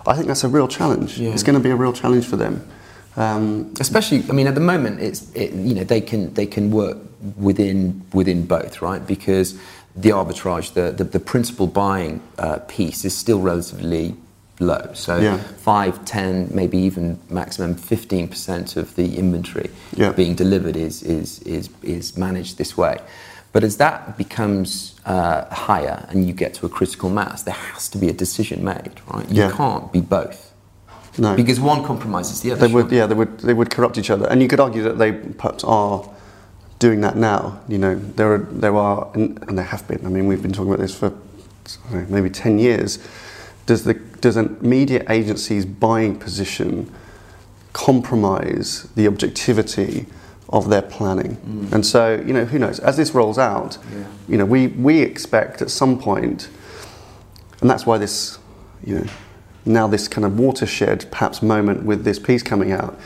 I 0.06 0.16
think 0.16 0.28
that's 0.28 0.44
a 0.44 0.50
real 0.50 0.68
challenge. 0.68 1.18
Yeah. 1.18 1.32
It's 1.32 1.44
going 1.44 1.58
to 1.58 1.64
be 1.64 1.70
a 1.70 1.76
real 1.76 1.94
challenge 1.94 2.26
for 2.26 2.36
them. 2.36 2.68
Um, 3.16 3.74
Especially, 3.80 4.24
I 4.30 4.34
mean, 4.34 4.48
at 4.48 4.56
the 4.56 4.62
moment, 4.62 5.00
it's 5.00 5.32
it, 5.34 5.54
you 5.54 5.76
know 5.76 5.84
they 5.84 6.02
can 6.02 6.34
they 6.34 6.48
can 6.48 6.72
work 6.72 6.98
within 7.38 8.04
within 8.12 8.46
both, 8.46 8.82
right? 8.82 9.06
Because 9.06 9.60
the 9.96 10.10
arbitrage, 10.10 10.74
the 10.74 10.92
the, 10.92 11.04
the 11.04 11.20
principal 11.20 11.68
buying 11.68 12.22
uh, 12.40 12.60
piece 12.68 13.06
is 13.06 13.16
still 13.16 13.40
relatively 13.40 14.16
low. 14.60 14.92
So 14.94 15.18
yeah. 15.18 15.38
5, 15.38 16.06
10, 16.06 16.50
maybe 16.54 16.78
even 16.78 17.20
maximum 17.30 17.76
15% 17.76 18.78
of 18.78 18.96
the 18.96 19.18
inventory 19.18 19.70
yeah. 19.96 20.12
being 20.12 20.36
delivered 20.36 20.76
is, 20.76 21.04
is, 21.04 21.40
is, 21.40 21.70
is 21.82 22.18
managed 22.18 22.58
this 22.58 22.78
way. 22.78 23.00
But 23.52 23.64
as 23.64 23.78
that 23.78 24.18
becomes 24.18 25.00
uh, 25.06 25.46
higher 25.54 26.06
and 26.10 26.26
you 26.28 26.34
get 26.34 26.56
to 26.56 26.66
a 26.66 26.70
critical 26.70 27.10
mass, 27.10 27.44
there 27.44 27.54
has 27.54 27.88
to 27.90 27.98
be 27.98 28.10
a 28.10 28.14
decision 28.14 28.64
made, 28.64 29.00
right? 29.08 29.30
You 29.30 29.44
yeah. 29.44 29.52
can't 29.52 29.92
be 29.92 30.02
both. 30.02 30.52
No. 31.20 31.36
Because 31.36 31.60
one 31.60 31.84
compromises 31.84 32.42
the 32.42 32.52
other. 32.52 32.68
They 32.68 32.74
would, 32.74 32.92
yeah, 32.92 33.06
they 33.06 33.14
would, 33.14 33.40
they 33.40 33.54
would 33.54 33.70
corrupt 33.70 34.00
each 34.00 34.10
other. 34.10 34.28
And 34.28 34.42
you 34.42 34.48
could 34.48 34.60
argue 34.60 34.82
that 34.84 34.98
they 34.98 35.12
perhaps 35.12 35.64
are 35.64 36.10
doing 36.80 37.02
that 37.02 37.16
now. 37.16 37.62
You 37.68 37.78
know, 37.78 37.96
there 37.96 38.34
are, 38.34 38.40
there 38.40 38.76
are 38.76 39.12
and, 39.14 39.40
and 39.48 39.56
there 39.56 39.66
have 39.66 39.88
been. 39.88 40.04
I 40.04 40.10
mean, 40.10 40.26
we've 40.26 40.42
been 40.42 40.54
talking 40.54 40.74
about 40.74 40.82
this 40.82 40.98
for 40.98 41.14
know, 41.92 42.06
maybe 42.10 42.30
10 42.30 42.60
years 42.60 42.98
does, 43.66 43.84
the, 43.84 43.94
does 43.94 44.38
a 44.38 44.44
media 44.62 45.06
agency's 45.10 45.66
buying 45.66 46.20
position 46.20 46.92
compromise 47.72 48.84
the 48.96 49.08
objectivity 49.08 50.06
of 50.50 50.70
their 50.70 50.82
planning? 50.82 51.38
Mm. 51.38 51.74
And 51.74 51.86
so, 51.86 52.16
you 52.26 52.34
know, 52.34 52.46
who 52.46 52.60
knows? 52.60 52.80
As 52.80 52.98
this 52.98 53.14
rolls 53.14 53.38
out, 53.38 53.78
yeah. 53.92 54.06
you 54.28 54.38
know, 54.38 54.46
we, 54.46 54.68
we 54.68 55.00
expect 55.00 55.62
at 55.62 55.70
some 55.70 56.00
point, 56.00 56.50
and 57.62 57.70
that's 57.70 57.86
why 57.86 57.98
this, 57.98 58.38
you 58.86 59.00
know, 59.00 59.06
now 59.66 59.88
this 59.88 60.08
kind 60.08 60.26
of 60.26 60.38
watershed 60.38 61.06
perhaps 61.10 61.42
moment 61.42 61.84
with 61.84 62.04
this 62.04 62.20
piece 62.20 62.44
coming 62.44 62.72
out, 62.72 63.00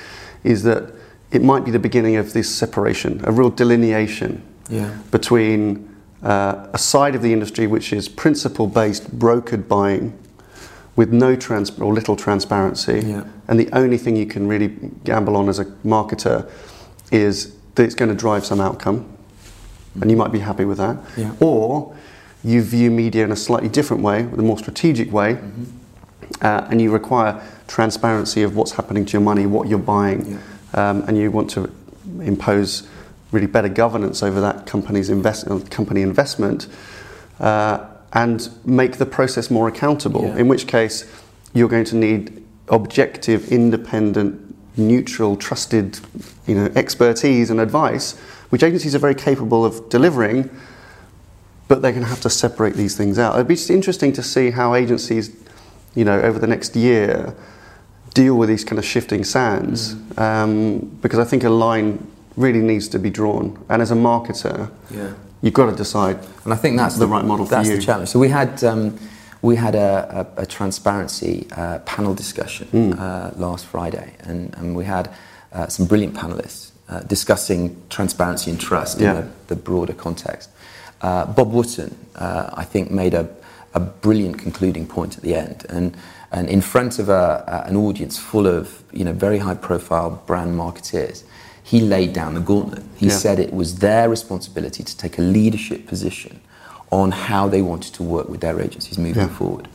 is 0.43 0.63
that 0.63 0.91
it 1.31 1.43
might 1.43 1.65
be 1.65 1.71
the 1.71 1.79
beginning 1.79 2.15
of 2.15 2.33
this 2.33 2.53
separation, 2.53 3.21
a 3.25 3.31
real 3.31 3.49
delineation 3.49 4.41
yeah. 4.69 4.97
between 5.11 5.95
uh, 6.23 6.67
a 6.73 6.77
side 6.77 7.15
of 7.15 7.21
the 7.21 7.31
industry 7.31 7.67
which 7.67 7.93
is 7.93 8.09
principle 8.09 8.67
based, 8.67 9.17
brokered 9.17 9.67
buying 9.67 10.17
with 10.97 11.13
no 11.13 11.35
trans 11.35 11.79
or 11.79 11.93
little 11.93 12.17
transparency. 12.17 13.01
Yeah. 13.05 13.23
And 13.47 13.57
the 13.57 13.69
only 13.71 13.97
thing 13.97 14.17
you 14.17 14.25
can 14.25 14.47
really 14.49 14.67
gamble 15.05 15.37
on 15.37 15.47
as 15.47 15.59
a 15.59 15.65
marketer 15.85 16.49
is 17.11 17.55
that 17.75 17.83
it's 17.83 17.95
going 17.95 18.09
to 18.09 18.15
drive 18.15 18.45
some 18.45 18.59
outcome. 18.59 19.05
And 20.01 20.11
you 20.11 20.17
might 20.17 20.31
be 20.31 20.39
happy 20.39 20.65
with 20.65 20.79
that. 20.79 20.97
Yeah. 21.15 21.33
Or 21.39 21.95
you 22.43 22.61
view 22.61 22.91
media 22.91 23.23
in 23.23 23.31
a 23.31 23.35
slightly 23.35 23.69
different 23.69 24.03
way, 24.03 24.23
with 24.23 24.39
a 24.39 24.43
more 24.43 24.57
strategic 24.57 25.11
way, 25.11 25.35
Mm-hmm. 25.35 26.45
uh, 26.45 26.67
and 26.69 26.81
you 26.81 26.91
require 26.91 27.41
transparency 27.67 28.43
of 28.43 28.55
what's 28.55 28.71
happening 28.73 29.05
to 29.05 29.13
your 29.13 29.21
money, 29.21 29.45
what 29.45 29.67
you're 29.67 29.79
buying, 29.79 30.39
um, 30.73 31.03
and 31.07 31.17
you 31.17 31.31
want 31.31 31.49
to 31.51 31.71
impose 32.21 32.87
really 33.31 33.47
better 33.47 33.69
governance 33.69 34.23
over 34.23 34.41
that 34.41 34.65
company's 34.65 35.09
invest- 35.09 35.47
uh, 35.49 35.59
company 35.69 36.01
investment 36.01 36.67
uh, 37.39 37.85
and 38.13 38.49
make 38.65 38.97
the 38.97 39.05
process 39.05 39.51
more 39.51 39.67
accountable. 39.67 40.23
Yeah. 40.23 40.37
In 40.37 40.47
which 40.47 40.67
case, 40.67 41.05
you're 41.53 41.69
going 41.69 41.85
to 41.85 41.95
need 41.95 42.43
objective, 42.69 43.51
independent, 43.51 44.55
neutral, 44.77 45.35
trusted, 45.35 45.99
you 46.45 46.55
know, 46.55 46.71
expertise 46.75 47.49
and 47.49 47.59
advice, 47.59 48.17
which 48.49 48.63
agencies 48.63 48.95
are 48.95 48.99
very 48.99 49.15
capable 49.15 49.65
of 49.65 49.89
delivering. 49.89 50.49
But 51.67 51.81
they're 51.81 51.91
going 51.91 52.03
to 52.03 52.09
have 52.09 52.21
to 52.21 52.29
separate 52.29 52.75
these 52.75 52.95
things 52.95 53.19
out. 53.19 53.35
It'd 53.35 53.47
be 53.47 53.55
just 53.55 53.69
interesting 53.69 54.13
to 54.13 54.23
see 54.23 54.51
how 54.51 54.73
agencies, 54.73 55.35
you 55.95 56.05
know, 56.05 56.21
over 56.21 56.39
the 56.39 56.47
next 56.47 56.77
year, 56.77 57.35
deal 58.13 58.35
with 58.35 58.47
these 58.47 58.63
kind 58.63 58.79
of 58.79 58.85
shifting 58.85 59.25
sands. 59.25 59.95
Um, 60.17 60.79
because 61.01 61.19
I 61.19 61.25
think 61.25 61.43
a 61.43 61.49
line 61.49 62.07
really 62.37 62.61
needs 62.61 62.87
to 62.89 62.99
be 62.99 63.09
drawn. 63.09 63.63
And 63.67 63.81
as 63.81 63.91
a 63.91 63.95
marketer, 63.95 64.71
Yeah. 64.89 65.13
You've 65.41 65.53
got 65.53 65.67
to 65.69 65.75
decide. 65.75 66.17
And 66.43 66.53
I 66.53 66.55
think 66.57 66.77
that's 66.77 66.97
The 66.97 67.07
right 67.07 67.25
model 67.25 67.45
for 67.45 67.51
That's 67.55 67.69
you. 67.69 67.75
the 67.77 67.81
challenge. 67.81 68.09
So 68.09 68.19
we 68.19 68.29
had 68.29 68.63
um, 68.63 68.97
we 69.41 69.55
had 69.55 69.75
a, 69.75 70.27
a, 70.37 70.41
a 70.41 70.45
transparency 70.45 71.47
uh, 71.55 71.79
panel 71.79 72.13
discussion 72.15 72.67
Hmm. 72.67 72.93
uh, 72.99 73.31
last 73.35 73.65
Friday, 73.65 74.13
and, 74.21 74.53
and 74.57 74.75
we 74.75 74.85
had 74.85 75.09
uh, 75.53 75.67
some 75.67 75.85
brilliant 75.87 76.15
panelists 76.15 76.71
uh, 76.89 77.01
discussing 77.01 77.75
transparency 77.89 78.49
and 78.51 78.59
trust 78.59 78.99
Yeah. 78.99 79.09
in 79.11 79.15
the, 79.17 79.27
the 79.47 79.55
broader 79.55 79.93
context. 79.93 80.49
Uh, 81.01 81.25
Bob 81.25 81.51
Wootton, 81.53 81.95
uh, 82.15 82.49
I 82.53 82.63
think, 82.63 82.89
made 82.89 83.13
a, 83.13 83.27
a 83.75 83.79
brilliant 83.79 84.39
concluding 84.39 84.87
point 84.87 85.17
at 85.17 85.23
the 85.23 85.35
end, 85.35 85.65
and 85.69 85.95
and 86.31 86.49
in 86.49 86.61
front 86.61 86.99
of 86.99 87.07
a, 87.09 87.43
a, 87.47 87.69
an 87.69 87.75
audience 87.77 88.17
full 88.17 88.47
of 88.47 88.81
you 88.91 89.03
know 89.05 89.13
very 89.13 89.37
high 89.37 89.55
profile 89.55 90.09
brand 90.25 90.57
marketeers. 90.57 91.23
He 91.71 91.81
laid 91.81 92.13
down 92.13 92.33
the 92.33 92.39
gauntlet. 92.51 92.83
He 92.95 93.07
Yeah. 93.07 93.17
said 93.23 93.39
it 93.39 93.53
was 93.53 93.69
their 93.79 94.07
responsibility 94.09 94.83
to 94.83 94.95
take 94.97 95.17
a 95.17 95.21
leadership 95.21 95.85
position 95.85 96.39
on 96.91 97.11
how 97.11 97.49
they 97.49 97.61
wanted 97.61 97.93
to 97.95 98.03
work 98.03 98.29
with 98.29 98.39
their 98.39 98.57
agencies 98.61 98.97
moving 98.97 99.23
Yeah. 99.23 99.37
forward. 99.39 99.67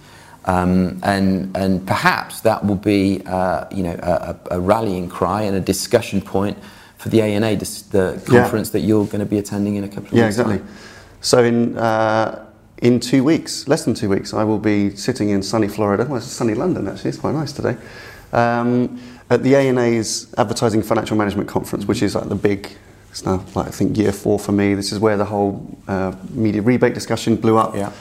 Um, 0.46 0.98
and, 1.02 1.54
and 1.54 1.86
perhaps 1.86 2.40
that 2.40 2.64
will 2.64 2.80
be 2.94 3.20
uh, 3.26 3.64
you 3.70 3.82
know, 3.82 3.96
a, 4.02 4.34
a 4.52 4.58
rallying 4.58 5.08
cry 5.10 5.42
and 5.42 5.54
a 5.54 5.60
discussion 5.60 6.22
point 6.22 6.56
for 6.96 7.10
the 7.10 7.20
ANA, 7.20 7.56
the 7.56 8.02
Yeah. 8.26 8.40
conference 8.40 8.70
that 8.70 8.80
you're 8.80 9.04
going 9.04 9.20
to 9.20 9.26
be 9.34 9.38
attending 9.38 9.76
in 9.76 9.84
a 9.84 9.88
couple 9.88 10.06
of 10.06 10.14
Yeah, 10.14 10.24
weeks. 10.24 10.36
exactly. 10.38 10.58
time. 10.58 10.68
So 11.20 11.44
in 11.44 11.76
uh, 11.76 12.38
in 12.78 12.98
two 13.00 13.22
weeks, 13.22 13.68
less 13.68 13.84
than 13.84 13.94
two 13.94 14.08
weeks, 14.08 14.32
I 14.34 14.42
will 14.44 14.58
be 14.58 14.96
sitting 14.96 15.28
in 15.28 15.42
sunny 15.42 15.68
Florida. 15.68 16.04
Well, 16.08 16.16
it's 16.16 16.26
sunny 16.26 16.54
London 16.54 16.88
actually. 16.88 17.10
It's 17.10 17.18
quite 17.20 17.34
nice 17.34 17.52
today. 17.52 17.76
Um, 18.32 18.98
at 19.30 19.42
the 19.42 19.56
ANA's 19.56 20.32
Advertising 20.36 20.82
Financial 20.82 21.16
Management 21.16 21.48
Conference, 21.48 21.86
which 21.86 22.02
is 22.02 22.14
like 22.14 22.28
the 22.28 22.34
big. 22.34 22.68
It's 23.10 23.24
now 23.26 23.44
like 23.54 23.66
I 23.68 23.70
think 23.70 23.96
year 23.98 24.12
four 24.12 24.38
for 24.38 24.52
me. 24.52 24.74
This 24.74 24.90
is 24.92 24.98
where 24.98 25.16
the 25.16 25.26
whole 25.26 25.78
uh, 25.86 26.14
media 26.30 26.62
rebate 26.62 26.94
discussion 26.94 27.36
blew 27.36 27.58
up 27.58 27.74
Yeah. 27.74 27.92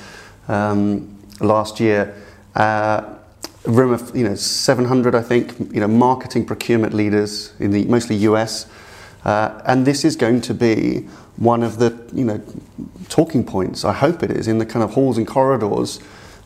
um, 0.47 1.17
last 1.39 1.79
year. 1.79 2.15
Uh, 2.55 3.15
a 3.65 3.69
room 3.71 3.91
of 3.93 4.15
you 4.15 4.23
know 4.23 4.35
700, 4.35 5.13
I 5.13 5.21
think, 5.21 5.57
you 5.73 5.79
know, 5.81 5.87
marketing 5.87 6.45
procurement 6.45 6.93
leaders 6.93 7.53
in 7.59 7.71
the 7.71 7.85
mostly 7.85 8.15
US, 8.17 8.65
uh, 9.25 9.61
and 9.65 9.85
this 9.85 10.03
is 10.03 10.15
going 10.15 10.41
to 10.41 10.53
be 10.53 11.07
one 11.37 11.61
of 11.61 11.77
the 11.77 11.95
you 12.13 12.25
know 12.25 12.41
talking 13.09 13.43
points. 13.43 13.85
I 13.85 13.93
hope 13.93 14.23
it 14.23 14.31
is 14.31 14.47
in 14.47 14.57
the 14.57 14.65
kind 14.65 14.83
of 14.83 14.93
halls 14.93 15.17
and 15.17 15.27
corridors 15.27 15.99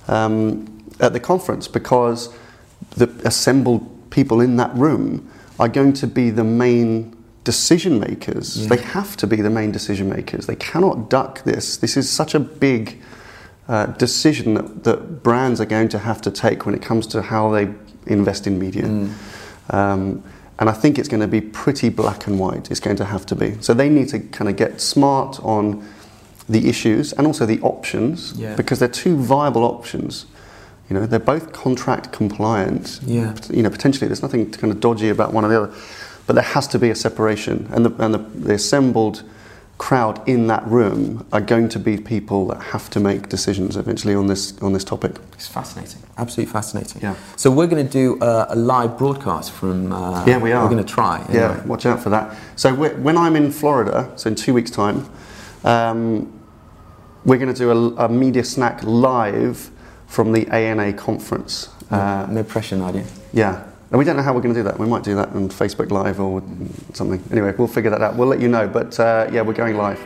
um, 0.07 0.83
at 0.99 1.13
the 1.13 1.19
conference 1.19 1.67
because 1.67 2.33
the 2.91 3.07
assembled 3.23 3.89
people 4.15 4.39
in 4.39 4.55
that 4.55 4.73
room 4.75 5.29
are 5.59 5.67
going 5.67 5.91
to 5.91 6.07
be 6.07 6.29
the 6.29 6.43
main 6.43 7.13
decision 7.43 7.99
makers. 7.99 8.57
Yeah. 8.57 8.69
They 8.69 8.81
have 8.81 9.17
to 9.17 9.27
be 9.27 9.35
the 9.41 9.49
main 9.49 9.71
decision 9.71 10.09
makers. 10.09 10.47
They 10.47 10.55
cannot 10.55 11.09
duck 11.09 11.43
this. 11.43 11.77
This 11.77 11.97
is 11.97 12.09
such 12.09 12.33
a 12.33 12.39
big 12.39 13.01
uh, 13.67 13.87
decision 13.87 14.53
that, 14.55 14.83
that 14.85 15.21
brands 15.21 15.59
are 15.59 15.65
going 15.65 15.89
to 15.89 15.99
have 15.99 16.21
to 16.21 16.31
take 16.31 16.65
when 16.65 16.73
it 16.73 16.81
comes 16.81 17.05
to 17.07 17.21
how 17.21 17.51
they 17.51 17.67
invest 18.07 18.47
in 18.47 18.57
media. 18.57 18.85
Um, 19.69 20.23
and 20.59 20.69
I 20.69 20.71
think 20.71 20.97
it's 20.97 21.09
going 21.09 21.21
to 21.21 21.27
be 21.27 21.41
pretty 21.41 21.89
black 21.89 22.27
and 22.27 22.39
white. 22.39 22.71
It's 22.71 22.79
going 22.79 22.95
to 22.97 23.05
have 23.05 23.25
to 23.25 23.35
be. 23.35 23.61
So 23.61 23.73
they 23.73 23.89
need 23.89 24.07
to 24.09 24.19
kind 24.19 24.49
of 24.49 24.55
get 24.55 24.79
smart 24.79 25.39
on 25.43 25.85
the 26.47 26.69
issues 26.69 27.11
and 27.13 27.27
also 27.27 27.45
the 27.45 27.59
options 27.61 28.33
Yeah. 28.37 28.55
because 28.55 28.79
they're 28.79 28.87
two 29.03 29.17
viable 29.17 29.63
options. 29.63 30.25
You 30.89 30.95
know, 30.95 31.05
they're 31.05 31.19
both 31.19 31.51
contract 31.51 32.11
compliant. 32.11 32.99
Yeah. 33.05 33.35
You 33.49 33.63
know, 33.63 33.69
potentially 33.69 34.07
there's 34.07 34.21
nothing 34.21 34.51
kind 34.51 34.71
of 34.71 34.79
dodgy 34.79 35.09
about 35.09 35.33
one 35.33 35.43
or 35.43 35.47
the 35.47 35.63
other, 35.63 35.73
but 36.27 36.33
there 36.33 36.43
has 36.43 36.67
to 36.69 36.79
be 36.79 36.89
a 36.89 36.95
separation. 36.95 37.67
And 37.71 37.85
the, 37.85 38.03
and 38.03 38.13
the, 38.13 38.19
the 38.19 38.53
assembled 38.53 39.23
crowd 39.77 40.25
in 40.25 40.47
that 40.47 40.65
room 40.67 41.25
are 41.33 41.41
going 41.41 41.67
to 41.67 41.77
be 41.79 41.97
people 41.97 42.47
that 42.47 42.61
have 42.61 42.89
to 42.89 42.99
make 42.99 43.27
decisions 43.27 43.75
eventually 43.75 44.15
on 44.15 44.27
this 44.27 44.57
on 44.61 44.71
this 44.71 44.85
topic. 44.85 45.17
It's 45.33 45.47
fascinating, 45.49 46.01
absolutely 46.17 46.53
fascinating. 46.53 47.01
Yeah. 47.01 47.15
So 47.35 47.51
we're 47.51 47.67
going 47.67 47.85
to 47.85 47.91
do 47.91 48.17
a, 48.21 48.47
a 48.51 48.55
live 48.55 48.97
broadcast 48.97 49.51
from. 49.51 49.91
Uh, 49.91 50.23
Yeah, 50.25 50.37
we 50.37 50.53
are. 50.53 50.63
We're 50.63 50.71
going 50.71 50.85
to 50.85 50.93
try. 50.93 51.25
Yeah, 51.29 51.61
watch 51.65 51.85
out 51.85 52.01
for 52.01 52.09
that. 52.11 52.37
So 52.55 52.73
when 52.73 53.17
I'm 53.17 53.35
in 53.35 53.51
Florida, 53.51 54.13
so 54.15 54.29
in 54.29 54.35
two 54.35 54.53
weeks' 54.53 54.71
time, 54.71 55.09
um, 55.65 56.31
we're 57.25 57.37
going 57.39 57.53
to 57.53 57.59
do 57.59 57.71
a, 57.71 58.05
a 58.05 58.07
media 58.09 58.45
snack 58.45 58.81
live 58.83 59.71
from 60.07 60.31
the 60.31 60.47
ANA 60.53 60.93
conference. 60.93 61.69
Uh, 61.91 62.25
no 62.29 62.43
pressure, 62.43 62.75
Nadia. 62.75 63.05
yeah, 63.33 63.63
and 63.91 63.99
we 63.99 64.05
don't 64.05 64.17
know 64.17 64.23
how 64.23 64.33
we're 64.33 64.41
going 64.41 64.53
to 64.55 64.59
do 64.59 64.63
that. 64.63 64.79
We 64.79 64.87
might 64.87 65.03
do 65.03 65.15
that 65.15 65.29
on 65.29 65.49
Facebook 65.49 65.91
Live 65.91 66.19
or 66.19 66.41
something. 66.93 67.23
Anyway, 67.31 67.53
we'll 67.57 67.67
figure 67.67 67.91
that 67.91 68.01
out. 68.01 68.15
We'll 68.15 68.27
let 68.27 68.41
you 68.41 68.47
know. 68.47 68.67
But 68.67 68.99
uh, 68.99 69.29
yeah, 69.31 69.41
we're 69.41 69.53
going 69.53 69.77
live. 69.77 69.99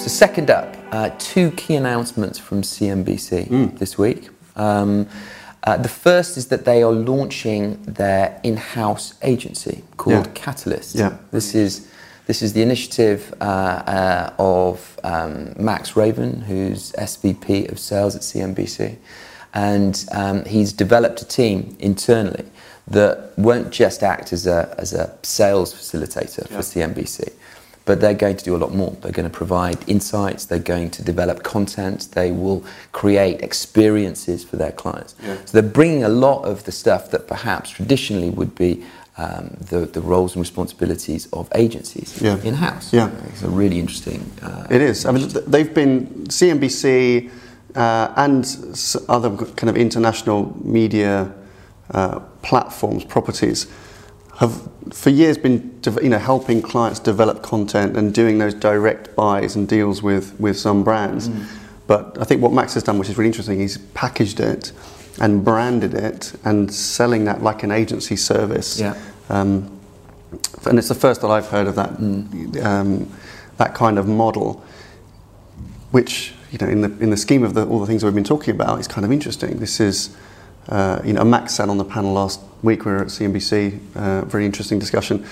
So, 0.00 0.08
second 0.08 0.50
up, 0.50 0.76
uh, 0.92 1.10
two 1.18 1.50
key 1.52 1.74
announcements 1.76 2.38
from 2.38 2.62
CNBC 2.62 3.48
Mm. 3.48 3.78
this 3.78 3.98
week. 3.98 4.30
Um, 4.56 5.06
uh, 5.64 5.76
the 5.76 5.88
first 5.90 6.38
is 6.38 6.46
that 6.46 6.64
they 6.64 6.82
are 6.82 6.92
launching 6.92 7.78
their 7.82 8.40
in-house 8.42 9.14
agency 9.22 9.82
called 9.98 10.26
Yeah. 10.26 10.32
Catalyst. 10.34 10.94
Yeah. 10.94 11.16
This 11.32 11.54
is 11.54 11.86
this 12.30 12.42
is 12.42 12.52
the 12.52 12.62
initiative 12.62 13.34
uh, 13.40 13.44
uh, 13.44 14.34
of 14.38 15.00
um, 15.02 15.52
Max 15.58 15.96
Raven, 15.96 16.42
who's 16.42 16.92
SVP 16.92 17.68
of 17.72 17.76
Sales 17.76 18.14
at 18.14 18.22
CNBC, 18.22 18.98
and 19.52 20.06
um, 20.12 20.44
he's 20.44 20.72
developed 20.72 21.20
a 21.22 21.24
team 21.24 21.76
internally 21.80 22.44
that 22.86 23.32
won't 23.36 23.72
just 23.72 24.04
act 24.04 24.32
as 24.32 24.46
a 24.46 24.72
as 24.78 24.92
a 24.92 25.12
sales 25.24 25.74
facilitator 25.74 26.46
for 26.46 26.62
CNBC 26.70 27.32
but 27.86 28.00
they're 28.00 28.14
going 28.14 28.36
to 28.36 28.44
do 28.44 28.54
a 28.54 28.60
lot 28.64 28.72
more. 28.72 28.92
They're 29.00 29.10
going 29.10 29.28
to 29.28 29.36
provide 29.36 29.76
insights, 29.88 30.44
they're 30.44 30.58
going 30.60 30.90
to 30.92 31.02
develop 31.02 31.42
content, 31.42 32.08
they 32.12 32.30
will 32.30 32.64
create 32.92 33.40
experiences 33.40 34.44
for 34.44 34.54
their 34.56 34.70
clients. 34.70 35.16
Yeah. 35.20 35.36
So 35.44 35.60
they're 35.60 35.72
bringing 35.72 36.04
a 36.04 36.08
lot 36.08 36.44
of 36.44 36.62
the 36.64 36.72
stuff 36.72 37.10
that 37.10 37.26
perhaps 37.26 37.70
traditionally 37.70 38.30
would 38.30 38.54
be 38.54 38.84
um, 39.20 39.56
the, 39.70 39.86
the 39.86 40.00
roles 40.00 40.34
and 40.34 40.40
responsibilities 40.40 41.28
of 41.32 41.48
agencies 41.54 42.20
Yeah. 42.22 42.38
in 42.42 42.54
house. 42.54 42.92
Yeah. 42.92 43.10
It's 43.28 43.42
a 43.42 43.48
really 43.48 43.78
interesting. 43.78 44.20
Uh, 44.42 44.66
It 44.70 44.80
is. 44.80 45.04
I 45.04 45.12
mean, 45.12 45.28
they've 45.46 45.74
been 45.74 46.06
CNBC 46.28 47.30
uh, 47.76 48.12
and 48.16 48.44
other 49.08 49.30
kind 49.56 49.68
of 49.68 49.76
international 49.76 50.56
media 50.64 51.32
uh, 51.94 52.20
platforms, 52.42 53.04
properties, 53.04 53.66
have 54.38 54.52
for 54.92 55.10
years 55.10 55.36
been, 55.38 55.70
you 56.02 56.08
know, 56.08 56.18
helping 56.18 56.62
clients 56.62 56.98
develop 57.00 57.42
content 57.42 57.96
and 57.96 58.14
doing 58.14 58.38
those 58.38 58.54
direct 58.54 59.14
buys 59.14 59.56
and 59.56 59.68
deals 59.68 60.02
with 60.02 60.32
with 60.40 60.56
some 60.56 60.82
brands. 60.82 61.28
But 61.86 62.16
I 62.20 62.24
think 62.24 62.40
what 62.42 62.52
Max 62.52 62.74
has 62.74 62.82
done, 62.84 62.98
which 62.98 63.08
is 63.10 63.18
really 63.18 63.28
interesting, 63.28 63.60
he's 63.60 63.78
packaged 63.94 64.40
it 64.40 64.72
and 65.20 65.44
branded 65.44 65.94
it 65.94 66.32
and 66.44 66.72
selling 66.72 67.24
that 67.26 67.42
like 67.42 67.62
an 67.64 67.70
agency 67.70 68.16
service. 68.16 68.80
Yeah. 68.80 68.94
Um, 69.30 69.78
and 70.66 70.78
it's 70.78 70.88
the 70.88 70.94
first 70.94 71.22
that 71.22 71.28
I've 71.28 71.48
heard 71.48 71.66
of 71.66 71.74
that 71.76 71.90
um, 72.64 73.10
that 73.56 73.74
kind 73.74 73.98
of 73.98 74.06
model, 74.06 74.62
which 75.90 76.34
you 76.50 76.58
know 76.58 76.68
in 76.68 76.80
the 76.82 76.90
in 77.02 77.10
the 77.10 77.16
scheme 77.16 77.44
of 77.44 77.54
the, 77.54 77.66
all 77.66 77.80
the 77.80 77.86
things 77.86 78.04
we've 78.04 78.14
been 78.14 78.24
talking 78.24 78.54
about 78.54 78.78
is 78.78 78.88
kind 78.88 79.04
of 79.04 79.12
interesting. 79.12 79.58
This 79.58 79.80
is 79.80 80.16
uh, 80.70 81.00
you 81.04 81.12
know, 81.12 81.24
Max 81.24 81.54
sat 81.54 81.68
on 81.68 81.78
the 81.78 81.84
panel 81.84 82.12
last 82.12 82.40
week. 82.62 82.84
We 82.84 82.92
were 82.92 82.98
at 82.98 83.08
CNBC. 83.08 83.96
Uh, 83.96 84.24
very 84.26 84.46
interesting 84.46 84.78
discussion. 84.78 85.26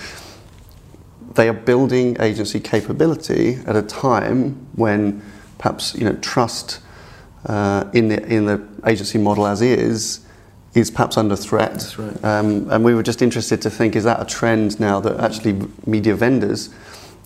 They 1.35 1.47
are 1.47 1.53
building 1.53 2.17
agency 2.19 2.59
capability 2.59 3.55
at 3.65 3.75
a 3.75 3.81
time 3.81 4.67
when 4.75 5.21
perhaps 5.57 5.95
you 5.95 6.03
know 6.03 6.15
trust 6.15 6.81
uh, 7.45 7.89
in 7.93 8.09
the 8.09 8.25
in 8.25 8.45
the 8.45 8.67
agency 8.85 9.17
model 9.17 9.47
as 9.47 9.61
is 9.61 10.25
is 10.73 10.91
perhaps 10.91 11.17
under 11.17 11.35
threat. 11.35 11.73
That's 11.73 11.99
right. 11.99 12.23
Um, 12.23 12.69
and 12.69 12.83
we 12.83 12.93
were 12.93 13.03
just 13.03 13.21
interested 13.21 13.61
to 13.63 13.69
think: 13.69 13.95
is 13.95 14.03
that 14.03 14.21
a 14.21 14.25
trend 14.25 14.79
now 14.79 14.99
that 14.99 15.19
actually 15.19 15.67
media 15.85 16.15
vendors 16.15 16.69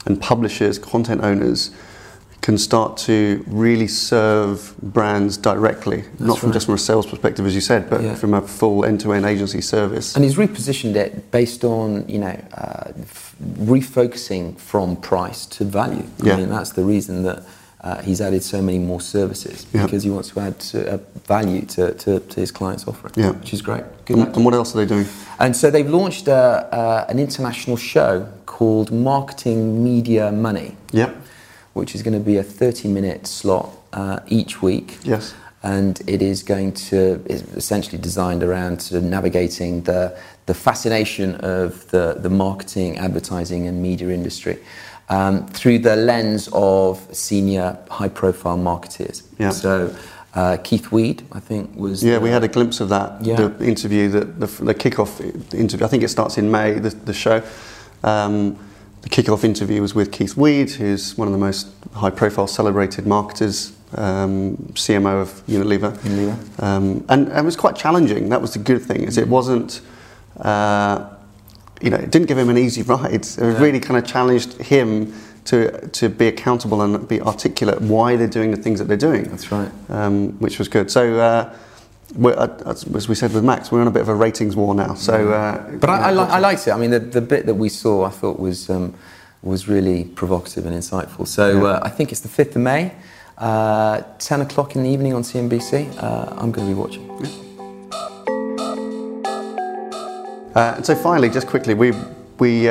and 0.05 0.19
publishers, 0.19 0.79
content 0.79 1.23
owners? 1.23 1.71
can 2.43 2.57
start 2.57 2.97
to 2.97 3.41
really 3.47 3.87
serve 3.87 4.75
brands 4.81 5.37
directly, 5.37 6.01
That's 6.01 6.19
not 6.19 6.39
from 6.39 6.49
right. 6.49 6.53
just 6.53 6.65
from 6.65 6.75
a 6.75 6.77
sales 6.77 7.05
perspective, 7.05 7.45
as 7.45 7.55
you 7.55 7.61
said, 7.61 7.89
but 7.89 8.01
yeah. 8.01 8.15
from 8.15 8.33
a 8.33 8.41
full 8.41 8.83
end-to-end 8.83 9.25
agency 9.25 9.61
service. 9.61 10.13
And 10.13 10.25
he's 10.25 10.35
repositioned 10.35 10.95
it 10.95 11.31
based 11.31 11.63
on 11.63 12.07
you 12.09 12.19
know 12.19 12.37
uh, 12.53 12.91
f- 12.99 13.33
refocusing 13.41 14.59
from 14.59 14.97
price 14.97 15.45
to 15.55 15.63
value. 15.63 16.05
I 16.21 16.25
yeah. 16.25 16.35
mean, 16.35 16.49
that's 16.49 16.73
the 16.73 16.83
reason 16.83 17.23
that. 17.23 17.43
Uh, 17.83 18.01
he's 18.01 18.21
added 18.21 18.41
so 18.41 18.61
many 18.61 18.79
more 18.79 19.01
services 19.01 19.65
because 19.65 20.03
he 20.03 20.09
wants 20.09 20.29
to 20.29 20.39
add 20.39 20.57
to, 20.57 20.93
uh, 20.93 20.97
value 21.25 21.65
to, 21.65 21.93
to, 21.95 22.21
to, 22.21 22.39
his 22.39 22.49
clients' 22.49 22.87
offering, 22.87 23.13
yeah. 23.17 23.31
which 23.31 23.53
is 23.53 23.61
great. 23.61 23.83
And, 24.07 24.33
and, 24.35 24.45
what 24.45 24.53
else 24.53 24.73
are 24.73 24.77
they 24.77 24.85
doing? 24.85 25.05
And 25.37 25.53
so 25.53 25.69
they've 25.69 25.89
launched 25.89 26.29
a, 26.29 26.33
uh, 26.33 27.05
an 27.09 27.19
international 27.19 27.75
show 27.75 28.25
called 28.45 28.89
Marketing 28.91 29.83
Media 29.83 30.31
Money. 30.31 30.77
Yep 30.93 31.13
which 31.73 31.95
is 31.95 32.03
going 32.03 32.13
to 32.13 32.19
be 32.19 32.37
a 32.37 32.43
30 32.43 32.87
minute 32.87 33.27
slot 33.27 33.75
uh, 33.91 34.19
each 34.27 34.61
week. 34.61 34.97
Yes. 35.03 35.33
And 35.63 36.01
it 36.07 36.21
is 36.21 36.43
going 36.43 36.73
to, 36.73 37.23
is 37.25 37.41
essentially 37.53 37.97
designed 37.97 38.43
around 38.43 38.81
sort 38.81 39.01
of 39.01 39.09
navigating 39.09 39.83
the, 39.83 40.17
the 40.45 40.53
fascination 40.53 41.35
of 41.35 41.89
the, 41.91 42.17
the 42.19 42.29
marketing, 42.29 42.97
advertising, 42.97 43.67
and 43.67 43.81
media 43.81 44.09
industry. 44.09 44.59
Um, 45.09 45.45
through 45.47 45.79
the 45.79 45.95
lens 45.95 46.49
of 46.53 47.05
senior 47.11 47.77
high 47.89 48.07
profile 48.07 48.57
marketeers. 48.57 49.23
Yeah. 49.37 49.49
So 49.49 49.93
uh, 50.33 50.57
Keith 50.63 50.91
Weed, 50.91 51.23
I 51.31 51.39
think, 51.39 51.75
was. 51.75 52.03
Yeah, 52.03 52.15
the, 52.15 52.21
we 52.21 52.29
had 52.29 52.43
a 52.43 52.47
glimpse 52.47 52.79
of 52.79 52.89
that. 52.89 53.23
Yeah. 53.23 53.35
The 53.35 53.65
interview, 53.65 54.09
the, 54.09 54.21
the, 54.21 54.47
the 54.47 54.73
kick-off 54.73 55.21
interview. 55.53 55.85
I 55.85 55.89
think 55.89 56.03
it 56.03 56.09
starts 56.09 56.37
in 56.37 56.49
May. 56.49 56.79
The, 56.79 56.89
the 56.89 57.13
show. 57.13 57.43
Um, 58.03 58.57
the 59.03 59.09
kick-off 59.09 59.43
interview 59.43 59.81
was 59.81 59.93
with 59.93 60.11
Keith 60.11 60.37
Weed, 60.37 60.71
who's 60.71 61.17
one 61.17 61.27
of 61.27 61.33
the 61.33 61.37
most 61.37 61.67
high-profile, 61.93 62.47
celebrated 62.47 63.05
marketers, 63.05 63.73
um, 63.95 64.57
CMO 64.73 65.21
of 65.21 65.45
Unilever. 65.45 65.95
Unilever. 65.97 66.63
Um, 66.63 67.05
and, 67.09 67.27
and, 67.27 67.39
it 67.39 67.45
was 67.45 67.57
quite 67.57 67.75
challenging. 67.75 68.29
That 68.29 68.41
was 68.41 68.53
the 68.53 68.59
good 68.59 68.81
thing, 68.81 69.01
is 69.03 69.17
it 69.17 69.27
wasn't, 69.27 69.81
uh, 70.37 71.09
you 71.83 71.89
know, 71.89 71.97
it 71.97 72.11
didn't 72.11 72.27
give 72.27 72.37
him 72.37 72.49
an 72.49 72.57
easy 72.57 72.81
ride. 72.81 73.13
It 73.13 73.37
yeah. 73.37 73.57
really 73.59 73.79
kind 73.79 73.97
of 73.97 74.05
challenged 74.05 74.53
him 74.53 75.13
to, 75.45 75.87
to 75.89 76.07
be 76.07 76.27
accountable 76.27 76.81
and 76.81 77.05
be 77.07 77.21
articulate 77.21 77.81
why 77.81 78.15
they're 78.15 78.27
doing 78.27 78.51
the 78.51 78.57
things 78.57 78.79
that 78.79 78.85
they're 78.85 78.95
doing. 78.95 79.25
That's 79.25 79.51
right. 79.51 79.69
Um, 79.89 80.39
which 80.39 80.57
was 80.57 80.69
good. 80.69 80.89
So, 80.89 81.19
uh, 81.19 81.53
uh, 82.23 82.73
as 82.95 83.09
we 83.09 83.15
said 83.15 83.33
with 83.33 83.43
Max, 83.43 83.71
we're 83.71 83.81
on 83.81 83.87
a 83.87 83.91
bit 83.91 84.01
of 84.01 84.07
a 84.07 84.15
ratings 84.15 84.55
war 84.55 84.73
now. 84.73 84.93
So, 84.93 85.33
uh, 85.33 85.71
but 85.77 85.89
I, 85.89 86.09
I, 86.09 86.11
li- 86.11 86.29
I, 86.29 86.39
liked 86.39 86.67
it. 86.67 86.71
I 86.71 86.77
mean, 86.77 86.91
the, 86.91 86.99
the 86.99 87.21
bit 87.21 87.45
that 87.47 87.55
we 87.55 87.69
saw, 87.69 88.05
I 88.05 88.09
thought 88.09 88.39
was 88.39 88.69
um, 88.69 88.93
was 89.41 89.67
really 89.67 90.05
provocative 90.05 90.65
and 90.65 90.75
insightful. 90.75 91.27
So 91.27 91.63
yeah. 91.63 91.67
uh, 91.67 91.79
I 91.83 91.89
think 91.89 92.11
it's 92.11 92.21
the 92.21 92.29
fifth 92.29 92.55
of 92.55 92.61
May, 92.61 92.93
uh, 93.37 94.03
ten 94.19 94.41
o'clock 94.41 94.75
in 94.75 94.83
the 94.83 94.89
evening 94.89 95.13
on 95.13 95.23
CNBC. 95.23 96.01
Uh, 96.01 96.35
I'm 96.37 96.51
going 96.51 96.67
to 96.67 96.73
be 96.73 96.79
watching. 96.79 97.52
Uh, 100.55 100.73
and 100.77 100.85
so 100.85 100.95
finally, 100.95 101.29
just 101.29 101.47
quickly, 101.47 101.73
we 101.73 101.91
we 102.39 102.69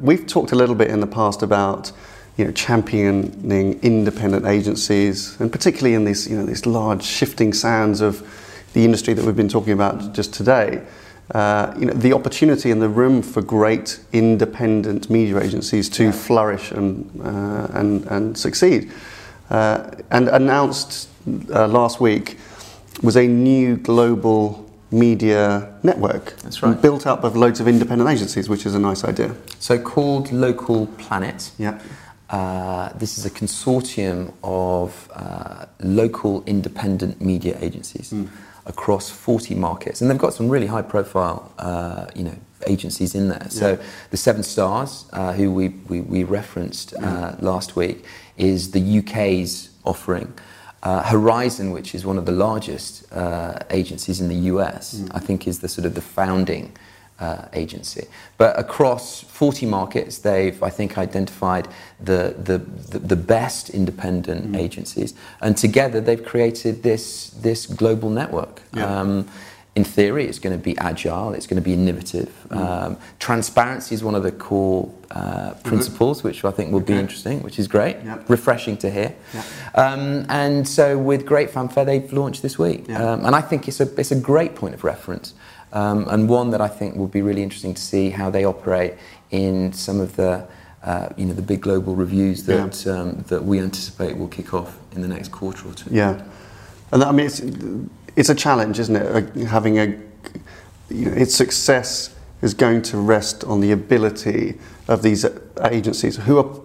we've 0.00 0.26
talked 0.26 0.52
a 0.52 0.56
little 0.56 0.74
bit 0.74 0.90
in 0.90 1.00
the 1.00 1.06
past 1.06 1.42
about 1.42 1.92
you 2.36 2.44
know, 2.44 2.52
championing 2.52 3.78
independent 3.82 4.46
agencies, 4.46 5.38
and 5.40 5.52
particularly 5.52 5.94
in 5.94 6.04
these, 6.04 6.28
you 6.28 6.36
know, 6.36 6.46
these 6.46 6.64
large 6.64 7.02
shifting 7.02 7.52
sands 7.52 8.00
of 8.00 8.26
the 8.72 8.84
industry 8.84 9.12
that 9.12 9.24
we've 9.24 9.36
been 9.36 9.48
talking 9.48 9.74
about 9.74 10.14
just 10.14 10.32
today, 10.32 10.82
uh, 11.32 11.74
you 11.78 11.86
know, 11.86 11.92
the 11.92 12.12
opportunity 12.12 12.70
and 12.70 12.80
the 12.80 12.88
room 12.88 13.22
for 13.22 13.42
great 13.42 14.00
independent 14.12 15.10
media 15.10 15.38
agencies 15.40 15.90
to 15.90 16.04
yeah. 16.04 16.12
flourish 16.12 16.70
and, 16.70 17.20
uh, 17.22 17.68
and, 17.74 18.06
and 18.06 18.36
succeed. 18.36 18.90
Uh, 19.50 19.90
and 20.10 20.28
announced 20.28 21.08
uh, 21.50 21.68
last 21.68 22.00
week 22.00 22.38
was 23.02 23.16
a 23.16 23.26
new 23.26 23.76
global 23.76 24.68
media 24.92 25.74
network. 25.82 26.36
That's 26.38 26.62
right. 26.62 26.80
Built 26.80 27.06
up 27.06 27.24
of 27.24 27.36
loads 27.36 27.60
of 27.60 27.68
independent 27.68 28.08
agencies, 28.10 28.48
which 28.48 28.66
is 28.66 28.74
a 28.74 28.78
nice 28.78 29.04
idea. 29.04 29.34
So 29.58 29.78
called 29.78 30.30
Local 30.32 30.86
Planet. 30.86 31.50
Yeah. 31.58 31.80
Uh, 32.30 32.92
this 32.94 33.18
is 33.18 33.26
a 33.26 33.30
consortium 33.30 34.32
of 34.42 35.10
uh, 35.14 35.66
local 35.80 36.42
independent 36.44 37.20
media 37.20 37.56
agencies. 37.60 38.12
Mm 38.12 38.28
across 38.66 39.10
40 39.10 39.54
markets. 39.54 40.00
And 40.00 40.10
they've 40.10 40.18
got 40.18 40.34
some 40.34 40.48
really 40.48 40.66
high 40.66 40.82
profile, 40.82 41.52
uh, 41.58 42.06
you 42.14 42.24
know, 42.24 42.36
agencies 42.66 43.14
in 43.14 43.28
there. 43.28 43.46
So 43.50 43.72
yeah. 43.72 43.82
the 44.10 44.16
Seven 44.16 44.42
Stars, 44.42 45.06
uh, 45.12 45.32
who 45.32 45.52
we, 45.52 45.68
we, 45.88 46.00
we 46.00 46.24
referenced 46.24 46.94
uh, 46.94 47.34
last 47.40 47.74
week, 47.74 48.04
is 48.36 48.70
the 48.70 48.98
UK's 48.98 49.70
offering. 49.84 50.32
Uh, 50.82 51.02
Horizon, 51.04 51.70
which 51.70 51.94
is 51.94 52.04
one 52.04 52.18
of 52.18 52.26
the 52.26 52.32
largest 52.32 53.12
uh, 53.12 53.58
agencies 53.70 54.20
in 54.20 54.28
the 54.28 54.50
US, 54.52 54.94
mm. 54.94 55.08
I 55.14 55.20
think 55.20 55.46
is 55.46 55.60
the 55.60 55.68
sort 55.68 55.86
of 55.86 55.94
the 55.94 56.00
founding 56.00 56.72
uh, 57.20 57.46
agency. 57.52 58.06
But 58.36 58.58
across 58.58 59.22
40 59.22 59.66
markets, 59.66 60.18
they've, 60.18 60.60
I 60.60 60.70
think, 60.70 60.98
identified 60.98 61.68
the, 62.00 62.34
the, 62.36 62.58
the, 62.58 62.98
the 62.98 63.16
best 63.16 63.70
independent 63.70 64.52
mm. 64.52 64.58
agencies. 64.58 65.14
And 65.40 65.56
together 65.56 66.00
they've 66.00 66.24
created 66.24 66.82
this, 66.82 67.30
this 67.30 67.66
global 67.66 68.10
network. 68.10 68.62
Yeah. 68.74 69.00
Um, 69.00 69.28
in 69.74 69.84
theory, 69.84 70.26
it's 70.26 70.38
going 70.38 70.56
to 70.56 70.62
be 70.62 70.76
agile, 70.78 71.32
it's 71.32 71.46
going 71.46 71.56
to 71.56 71.64
be 71.64 71.72
innovative. 71.72 72.30
Mm. 72.48 72.56
Um, 72.56 72.98
transparency 73.18 73.94
is 73.94 74.04
one 74.04 74.14
of 74.14 74.22
the 74.22 74.32
core 74.32 74.92
uh, 75.10 75.20
mm-hmm. 75.20 75.68
principles, 75.68 76.18
mm-hmm. 76.18 76.28
which 76.28 76.44
I 76.44 76.50
think 76.50 76.72
will 76.72 76.82
okay. 76.82 76.92
be 76.92 76.98
interesting, 76.98 77.42
which 77.42 77.58
is 77.58 77.68
great, 77.68 77.96
yep. 78.04 78.28
refreshing 78.28 78.76
to 78.78 78.90
hear. 78.90 79.14
Yep. 79.32 79.44
Um, 79.74 80.26
and 80.28 80.68
so, 80.68 80.98
with 80.98 81.24
great 81.24 81.50
fanfare, 81.50 81.86
they've 81.86 82.12
launched 82.12 82.42
this 82.42 82.58
week. 82.58 82.86
Yep. 82.86 83.00
Um, 83.00 83.24
and 83.24 83.34
I 83.34 83.40
think 83.40 83.66
it's 83.66 83.80
a, 83.80 83.94
it's 83.98 84.10
a 84.10 84.20
great 84.20 84.54
point 84.54 84.74
of 84.74 84.84
reference 84.84 85.32
um, 85.72 86.06
and 86.08 86.28
one 86.28 86.50
that 86.50 86.60
I 86.60 86.68
think 86.68 86.96
will 86.96 87.08
be 87.08 87.22
really 87.22 87.42
interesting 87.42 87.74
to 87.74 87.82
see 87.82 88.10
how 88.10 88.30
they 88.30 88.44
operate 88.44 88.94
in 89.30 89.72
some 89.72 90.00
of 90.00 90.16
the 90.16 90.46
uh, 90.84 91.08
you 91.16 91.24
know 91.24 91.32
the 91.32 91.42
big 91.42 91.60
global 91.60 91.94
reviews 91.94 92.44
that 92.44 92.86
um, 92.86 93.24
that 93.28 93.44
we 93.44 93.60
anticipate 93.60 94.16
will 94.16 94.28
kick 94.28 94.52
off 94.52 94.76
in 94.92 95.00
the 95.00 95.08
next 95.08 95.28
quarter 95.28 95.68
or 95.68 95.72
two. 95.72 95.88
Yeah, 95.90 96.22
and 96.90 97.02
I 97.02 97.12
mean 97.12 97.26
it's 97.26 97.40
it's 98.16 98.28
a 98.28 98.34
challenge, 98.34 98.78
isn't 98.78 98.96
it? 98.96 99.46
Having 99.46 99.78
a 99.78 99.86
you 100.90 101.06
know, 101.06 101.12
its 101.12 101.34
success 101.34 102.14
is 102.42 102.54
going 102.54 102.82
to 102.82 102.98
rest 102.98 103.44
on 103.44 103.60
the 103.60 103.72
ability 103.72 104.58
of 104.88 105.02
these 105.02 105.24
agencies 105.64 106.16
who 106.16 106.38
are, 106.38 106.60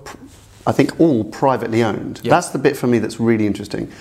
I 0.66 0.72
think, 0.72 1.00
all 1.00 1.24
privately 1.24 1.84
owned. 1.84 2.18
That's 2.18 2.50
the 2.50 2.58
bit 2.58 2.76
for 2.76 2.88
me 2.88 3.00
that's 3.00 3.20
really 3.20 3.46
interesting 3.46 3.92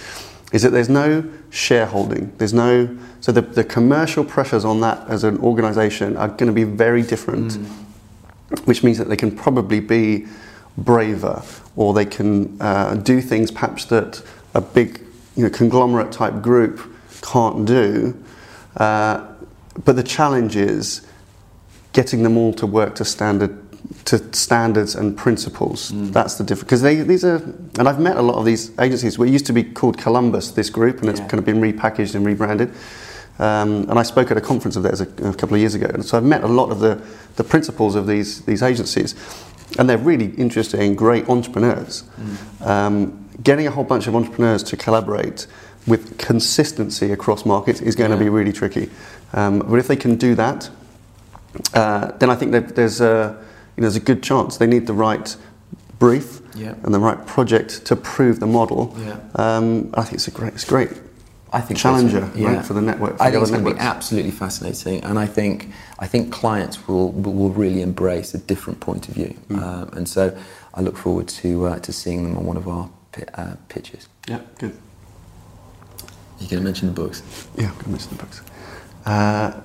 is 0.52 0.62
that 0.62 0.70
there's 0.70 0.88
no 0.88 1.28
shareholding. 1.50 2.32
There's 2.38 2.54
no 2.54 2.96
so 3.20 3.32
the, 3.32 3.40
the 3.40 3.64
commercial 3.64 4.24
pressures 4.24 4.64
on 4.64 4.80
that 4.80 5.08
as 5.08 5.24
an 5.24 5.38
organisation 5.38 6.16
are 6.16 6.28
going 6.28 6.46
to 6.46 6.52
be 6.52 6.64
very 6.64 7.02
different, 7.02 7.52
mm. 7.52 8.66
which 8.66 8.84
means 8.84 8.98
that 8.98 9.08
they 9.08 9.16
can 9.16 9.34
probably 9.34 9.80
be 9.80 10.26
braver 10.78 11.42
or 11.74 11.92
they 11.94 12.04
can 12.04 12.60
uh, 12.60 12.94
do 12.94 13.20
things 13.20 13.50
perhaps 13.50 13.86
that 13.86 14.22
a 14.54 14.60
big 14.60 15.00
you 15.34 15.42
know, 15.42 15.50
conglomerate 15.50 16.12
type 16.12 16.40
group 16.40 16.80
can't 17.26 17.66
do. 17.66 18.22
Uh, 18.76 19.26
but 19.84 19.96
the 19.96 20.02
challenge 20.02 20.56
is 20.56 21.06
getting 21.92 22.22
them 22.22 22.36
all 22.36 22.52
to 22.54 22.66
work 22.66 22.94
to 22.96 23.04
standard 23.04 23.62
to 24.04 24.18
standards 24.34 24.94
and 24.94 25.16
principles. 25.16 25.92
Mm. 25.92 26.12
That's 26.12 26.36
the 26.36 26.44
difference. 26.44 26.82
Because 26.82 27.06
these 27.06 27.24
are, 27.24 27.36
and 27.78 27.88
I've 27.88 28.00
met 28.00 28.16
a 28.16 28.22
lot 28.22 28.36
of 28.36 28.44
these 28.44 28.76
agencies. 28.80 29.18
We 29.18 29.30
used 29.30 29.46
to 29.46 29.52
be 29.52 29.62
called 29.62 29.96
Columbus, 29.96 30.50
this 30.52 30.70
group, 30.70 31.00
and 31.00 31.08
it's 31.08 31.20
kind 31.20 31.34
of 31.34 31.44
been 31.44 31.60
repackaged 31.60 32.14
and 32.14 32.26
rebranded. 32.26 32.72
Um, 33.38 33.88
and 33.88 33.98
I 33.98 34.02
spoke 34.02 34.30
at 34.30 34.36
a 34.36 34.40
conference 34.40 34.76
of 34.76 34.82
theirs 34.82 35.00
a, 35.00 35.04
a, 35.04 35.34
couple 35.34 35.54
of 35.54 35.60
years 35.60 35.74
ago. 35.74 35.90
And 35.92 36.04
so 36.04 36.16
I've 36.16 36.24
met 36.24 36.42
a 36.42 36.48
lot 36.48 36.70
of 36.70 36.80
the, 36.80 37.02
the 37.36 37.44
principals 37.44 37.94
of 37.94 38.06
these, 38.06 38.42
these 38.42 38.62
agencies. 38.62 39.14
And 39.78 39.88
they're 39.88 39.98
really 39.98 40.30
interesting, 40.36 40.96
great 40.96 41.28
entrepreneurs. 41.28 42.04
Mm. 42.18 42.66
Um, 42.66 43.28
getting 43.42 43.66
a 43.66 43.70
whole 43.70 43.84
bunch 43.84 44.06
of 44.06 44.16
entrepreneurs 44.16 44.62
to 44.64 44.76
collaborate 44.76 45.46
with 45.86 46.18
consistency 46.18 47.12
across 47.12 47.44
markets 47.44 47.80
is 47.80 47.94
going 47.94 48.10
yeah. 48.10 48.18
to 48.18 48.24
be 48.24 48.28
really 48.28 48.52
tricky. 48.52 48.90
Um, 49.32 49.60
but 49.60 49.78
if 49.78 49.88
they 49.88 49.96
can 49.96 50.16
do 50.16 50.34
that, 50.34 50.70
uh, 51.74 52.12
then 52.18 52.30
I 52.30 52.34
think 52.34 52.52
there's 52.74 53.00
a 53.00 53.36
you 53.76 53.82
know, 53.82 53.88
there's 53.88 53.96
a 53.96 54.00
good 54.00 54.22
chance 54.22 54.56
they 54.56 54.66
need 54.66 54.86
the 54.86 54.94
right 54.94 55.36
brief 55.98 56.40
yeah. 56.54 56.74
and 56.82 56.94
the 56.94 56.98
right 56.98 57.26
project 57.26 57.84
to 57.86 57.96
prove 57.96 58.40
the 58.40 58.46
model. 58.46 58.94
Yeah. 58.98 59.18
Um, 59.34 59.90
I 59.94 60.02
think 60.02 60.14
it's 60.14 60.28
a 60.28 60.30
great, 60.30 60.54
it's 60.54 60.64
great. 60.64 60.90
I 61.52 61.60
think 61.60 61.78
challenger 61.78 62.30
yeah. 62.34 62.56
right, 62.56 62.66
for 62.66 62.74
the 62.74 62.82
network. 62.82 63.16
For 63.16 63.22
I 63.22 63.30
think 63.30 63.42
it's 63.42 63.50
going 63.50 63.64
to 63.64 63.74
be 63.74 63.78
absolutely 63.78 64.32
fascinating, 64.32 65.02
and 65.04 65.18
I 65.18 65.26
think 65.26 65.70
I 65.98 66.06
think 66.06 66.32
clients 66.32 66.88
will 66.88 67.12
will 67.12 67.50
really 67.50 67.82
embrace 67.82 68.34
a 68.34 68.38
different 68.38 68.80
point 68.80 69.08
of 69.08 69.14
view, 69.14 69.34
mm. 69.48 69.62
um, 69.62 69.88
and 69.96 70.08
so 70.08 70.36
I 70.74 70.80
look 70.80 70.96
forward 70.96 71.28
to 71.28 71.66
uh, 71.66 71.78
to 71.78 71.92
seeing 71.92 72.24
them 72.24 72.36
on 72.36 72.44
one 72.44 72.56
of 72.56 72.68
our 72.68 72.90
uh, 73.34 73.54
pitches. 73.68 74.08
Yeah, 74.28 74.40
good. 74.58 74.76
You 76.40 76.48
going 76.48 76.60
to 76.60 76.64
mention 76.64 76.88
the 76.88 76.94
books? 76.94 77.22
Yeah, 77.56 77.66
I'm 77.66 77.72
going 77.72 77.84
to 77.84 77.90
mention 77.90 78.10
the 78.10 78.22
books. 78.22 78.42
Uh, 79.04 79.60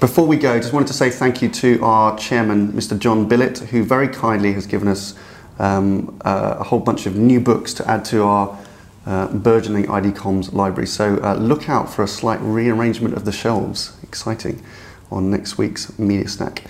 before 0.00 0.26
we 0.26 0.36
go, 0.36 0.58
just 0.58 0.72
wanted 0.72 0.88
to 0.88 0.94
say 0.94 1.10
thank 1.10 1.40
you 1.40 1.48
to 1.48 1.82
our 1.82 2.18
chairman, 2.18 2.72
Mr. 2.72 2.98
John 2.98 3.28
Billett, 3.28 3.58
who 3.58 3.84
very 3.84 4.08
kindly 4.08 4.52
has 4.52 4.66
given 4.66 4.88
us 4.88 5.14
um, 5.58 6.20
uh, 6.24 6.56
a 6.58 6.64
whole 6.64 6.80
bunch 6.80 7.06
of 7.06 7.16
new 7.16 7.40
books 7.40 7.72
to 7.74 7.88
add 7.88 8.04
to 8.06 8.22
our 8.24 8.58
uh, 9.06 9.28
burgeoning 9.28 9.90
ID 9.90 10.10
Comms 10.10 10.52
library. 10.52 10.86
So 10.86 11.18
uh, 11.22 11.34
look 11.34 11.68
out 11.68 11.92
for 11.92 12.02
a 12.02 12.08
slight 12.08 12.40
rearrangement 12.40 13.14
of 13.14 13.24
the 13.24 13.32
shelves. 13.32 13.96
Exciting 14.02 14.62
on 15.10 15.30
next 15.30 15.58
week's 15.58 15.96
Media 15.98 16.28
Snack. 16.28 16.64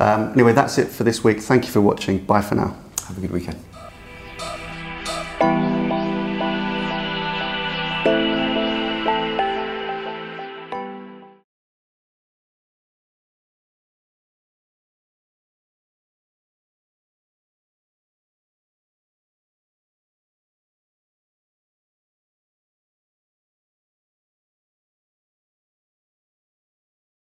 Um, 0.00 0.32
anyway, 0.32 0.52
that's 0.52 0.78
it 0.78 0.88
for 0.88 1.04
this 1.04 1.22
week. 1.24 1.40
Thank 1.40 1.64
you 1.64 1.70
for 1.70 1.80
watching. 1.80 2.24
Bye 2.24 2.42
for 2.42 2.54
now. 2.54 2.76
Have 3.06 3.18
a 3.18 3.20
good 3.20 3.30
weekend. 3.30 3.62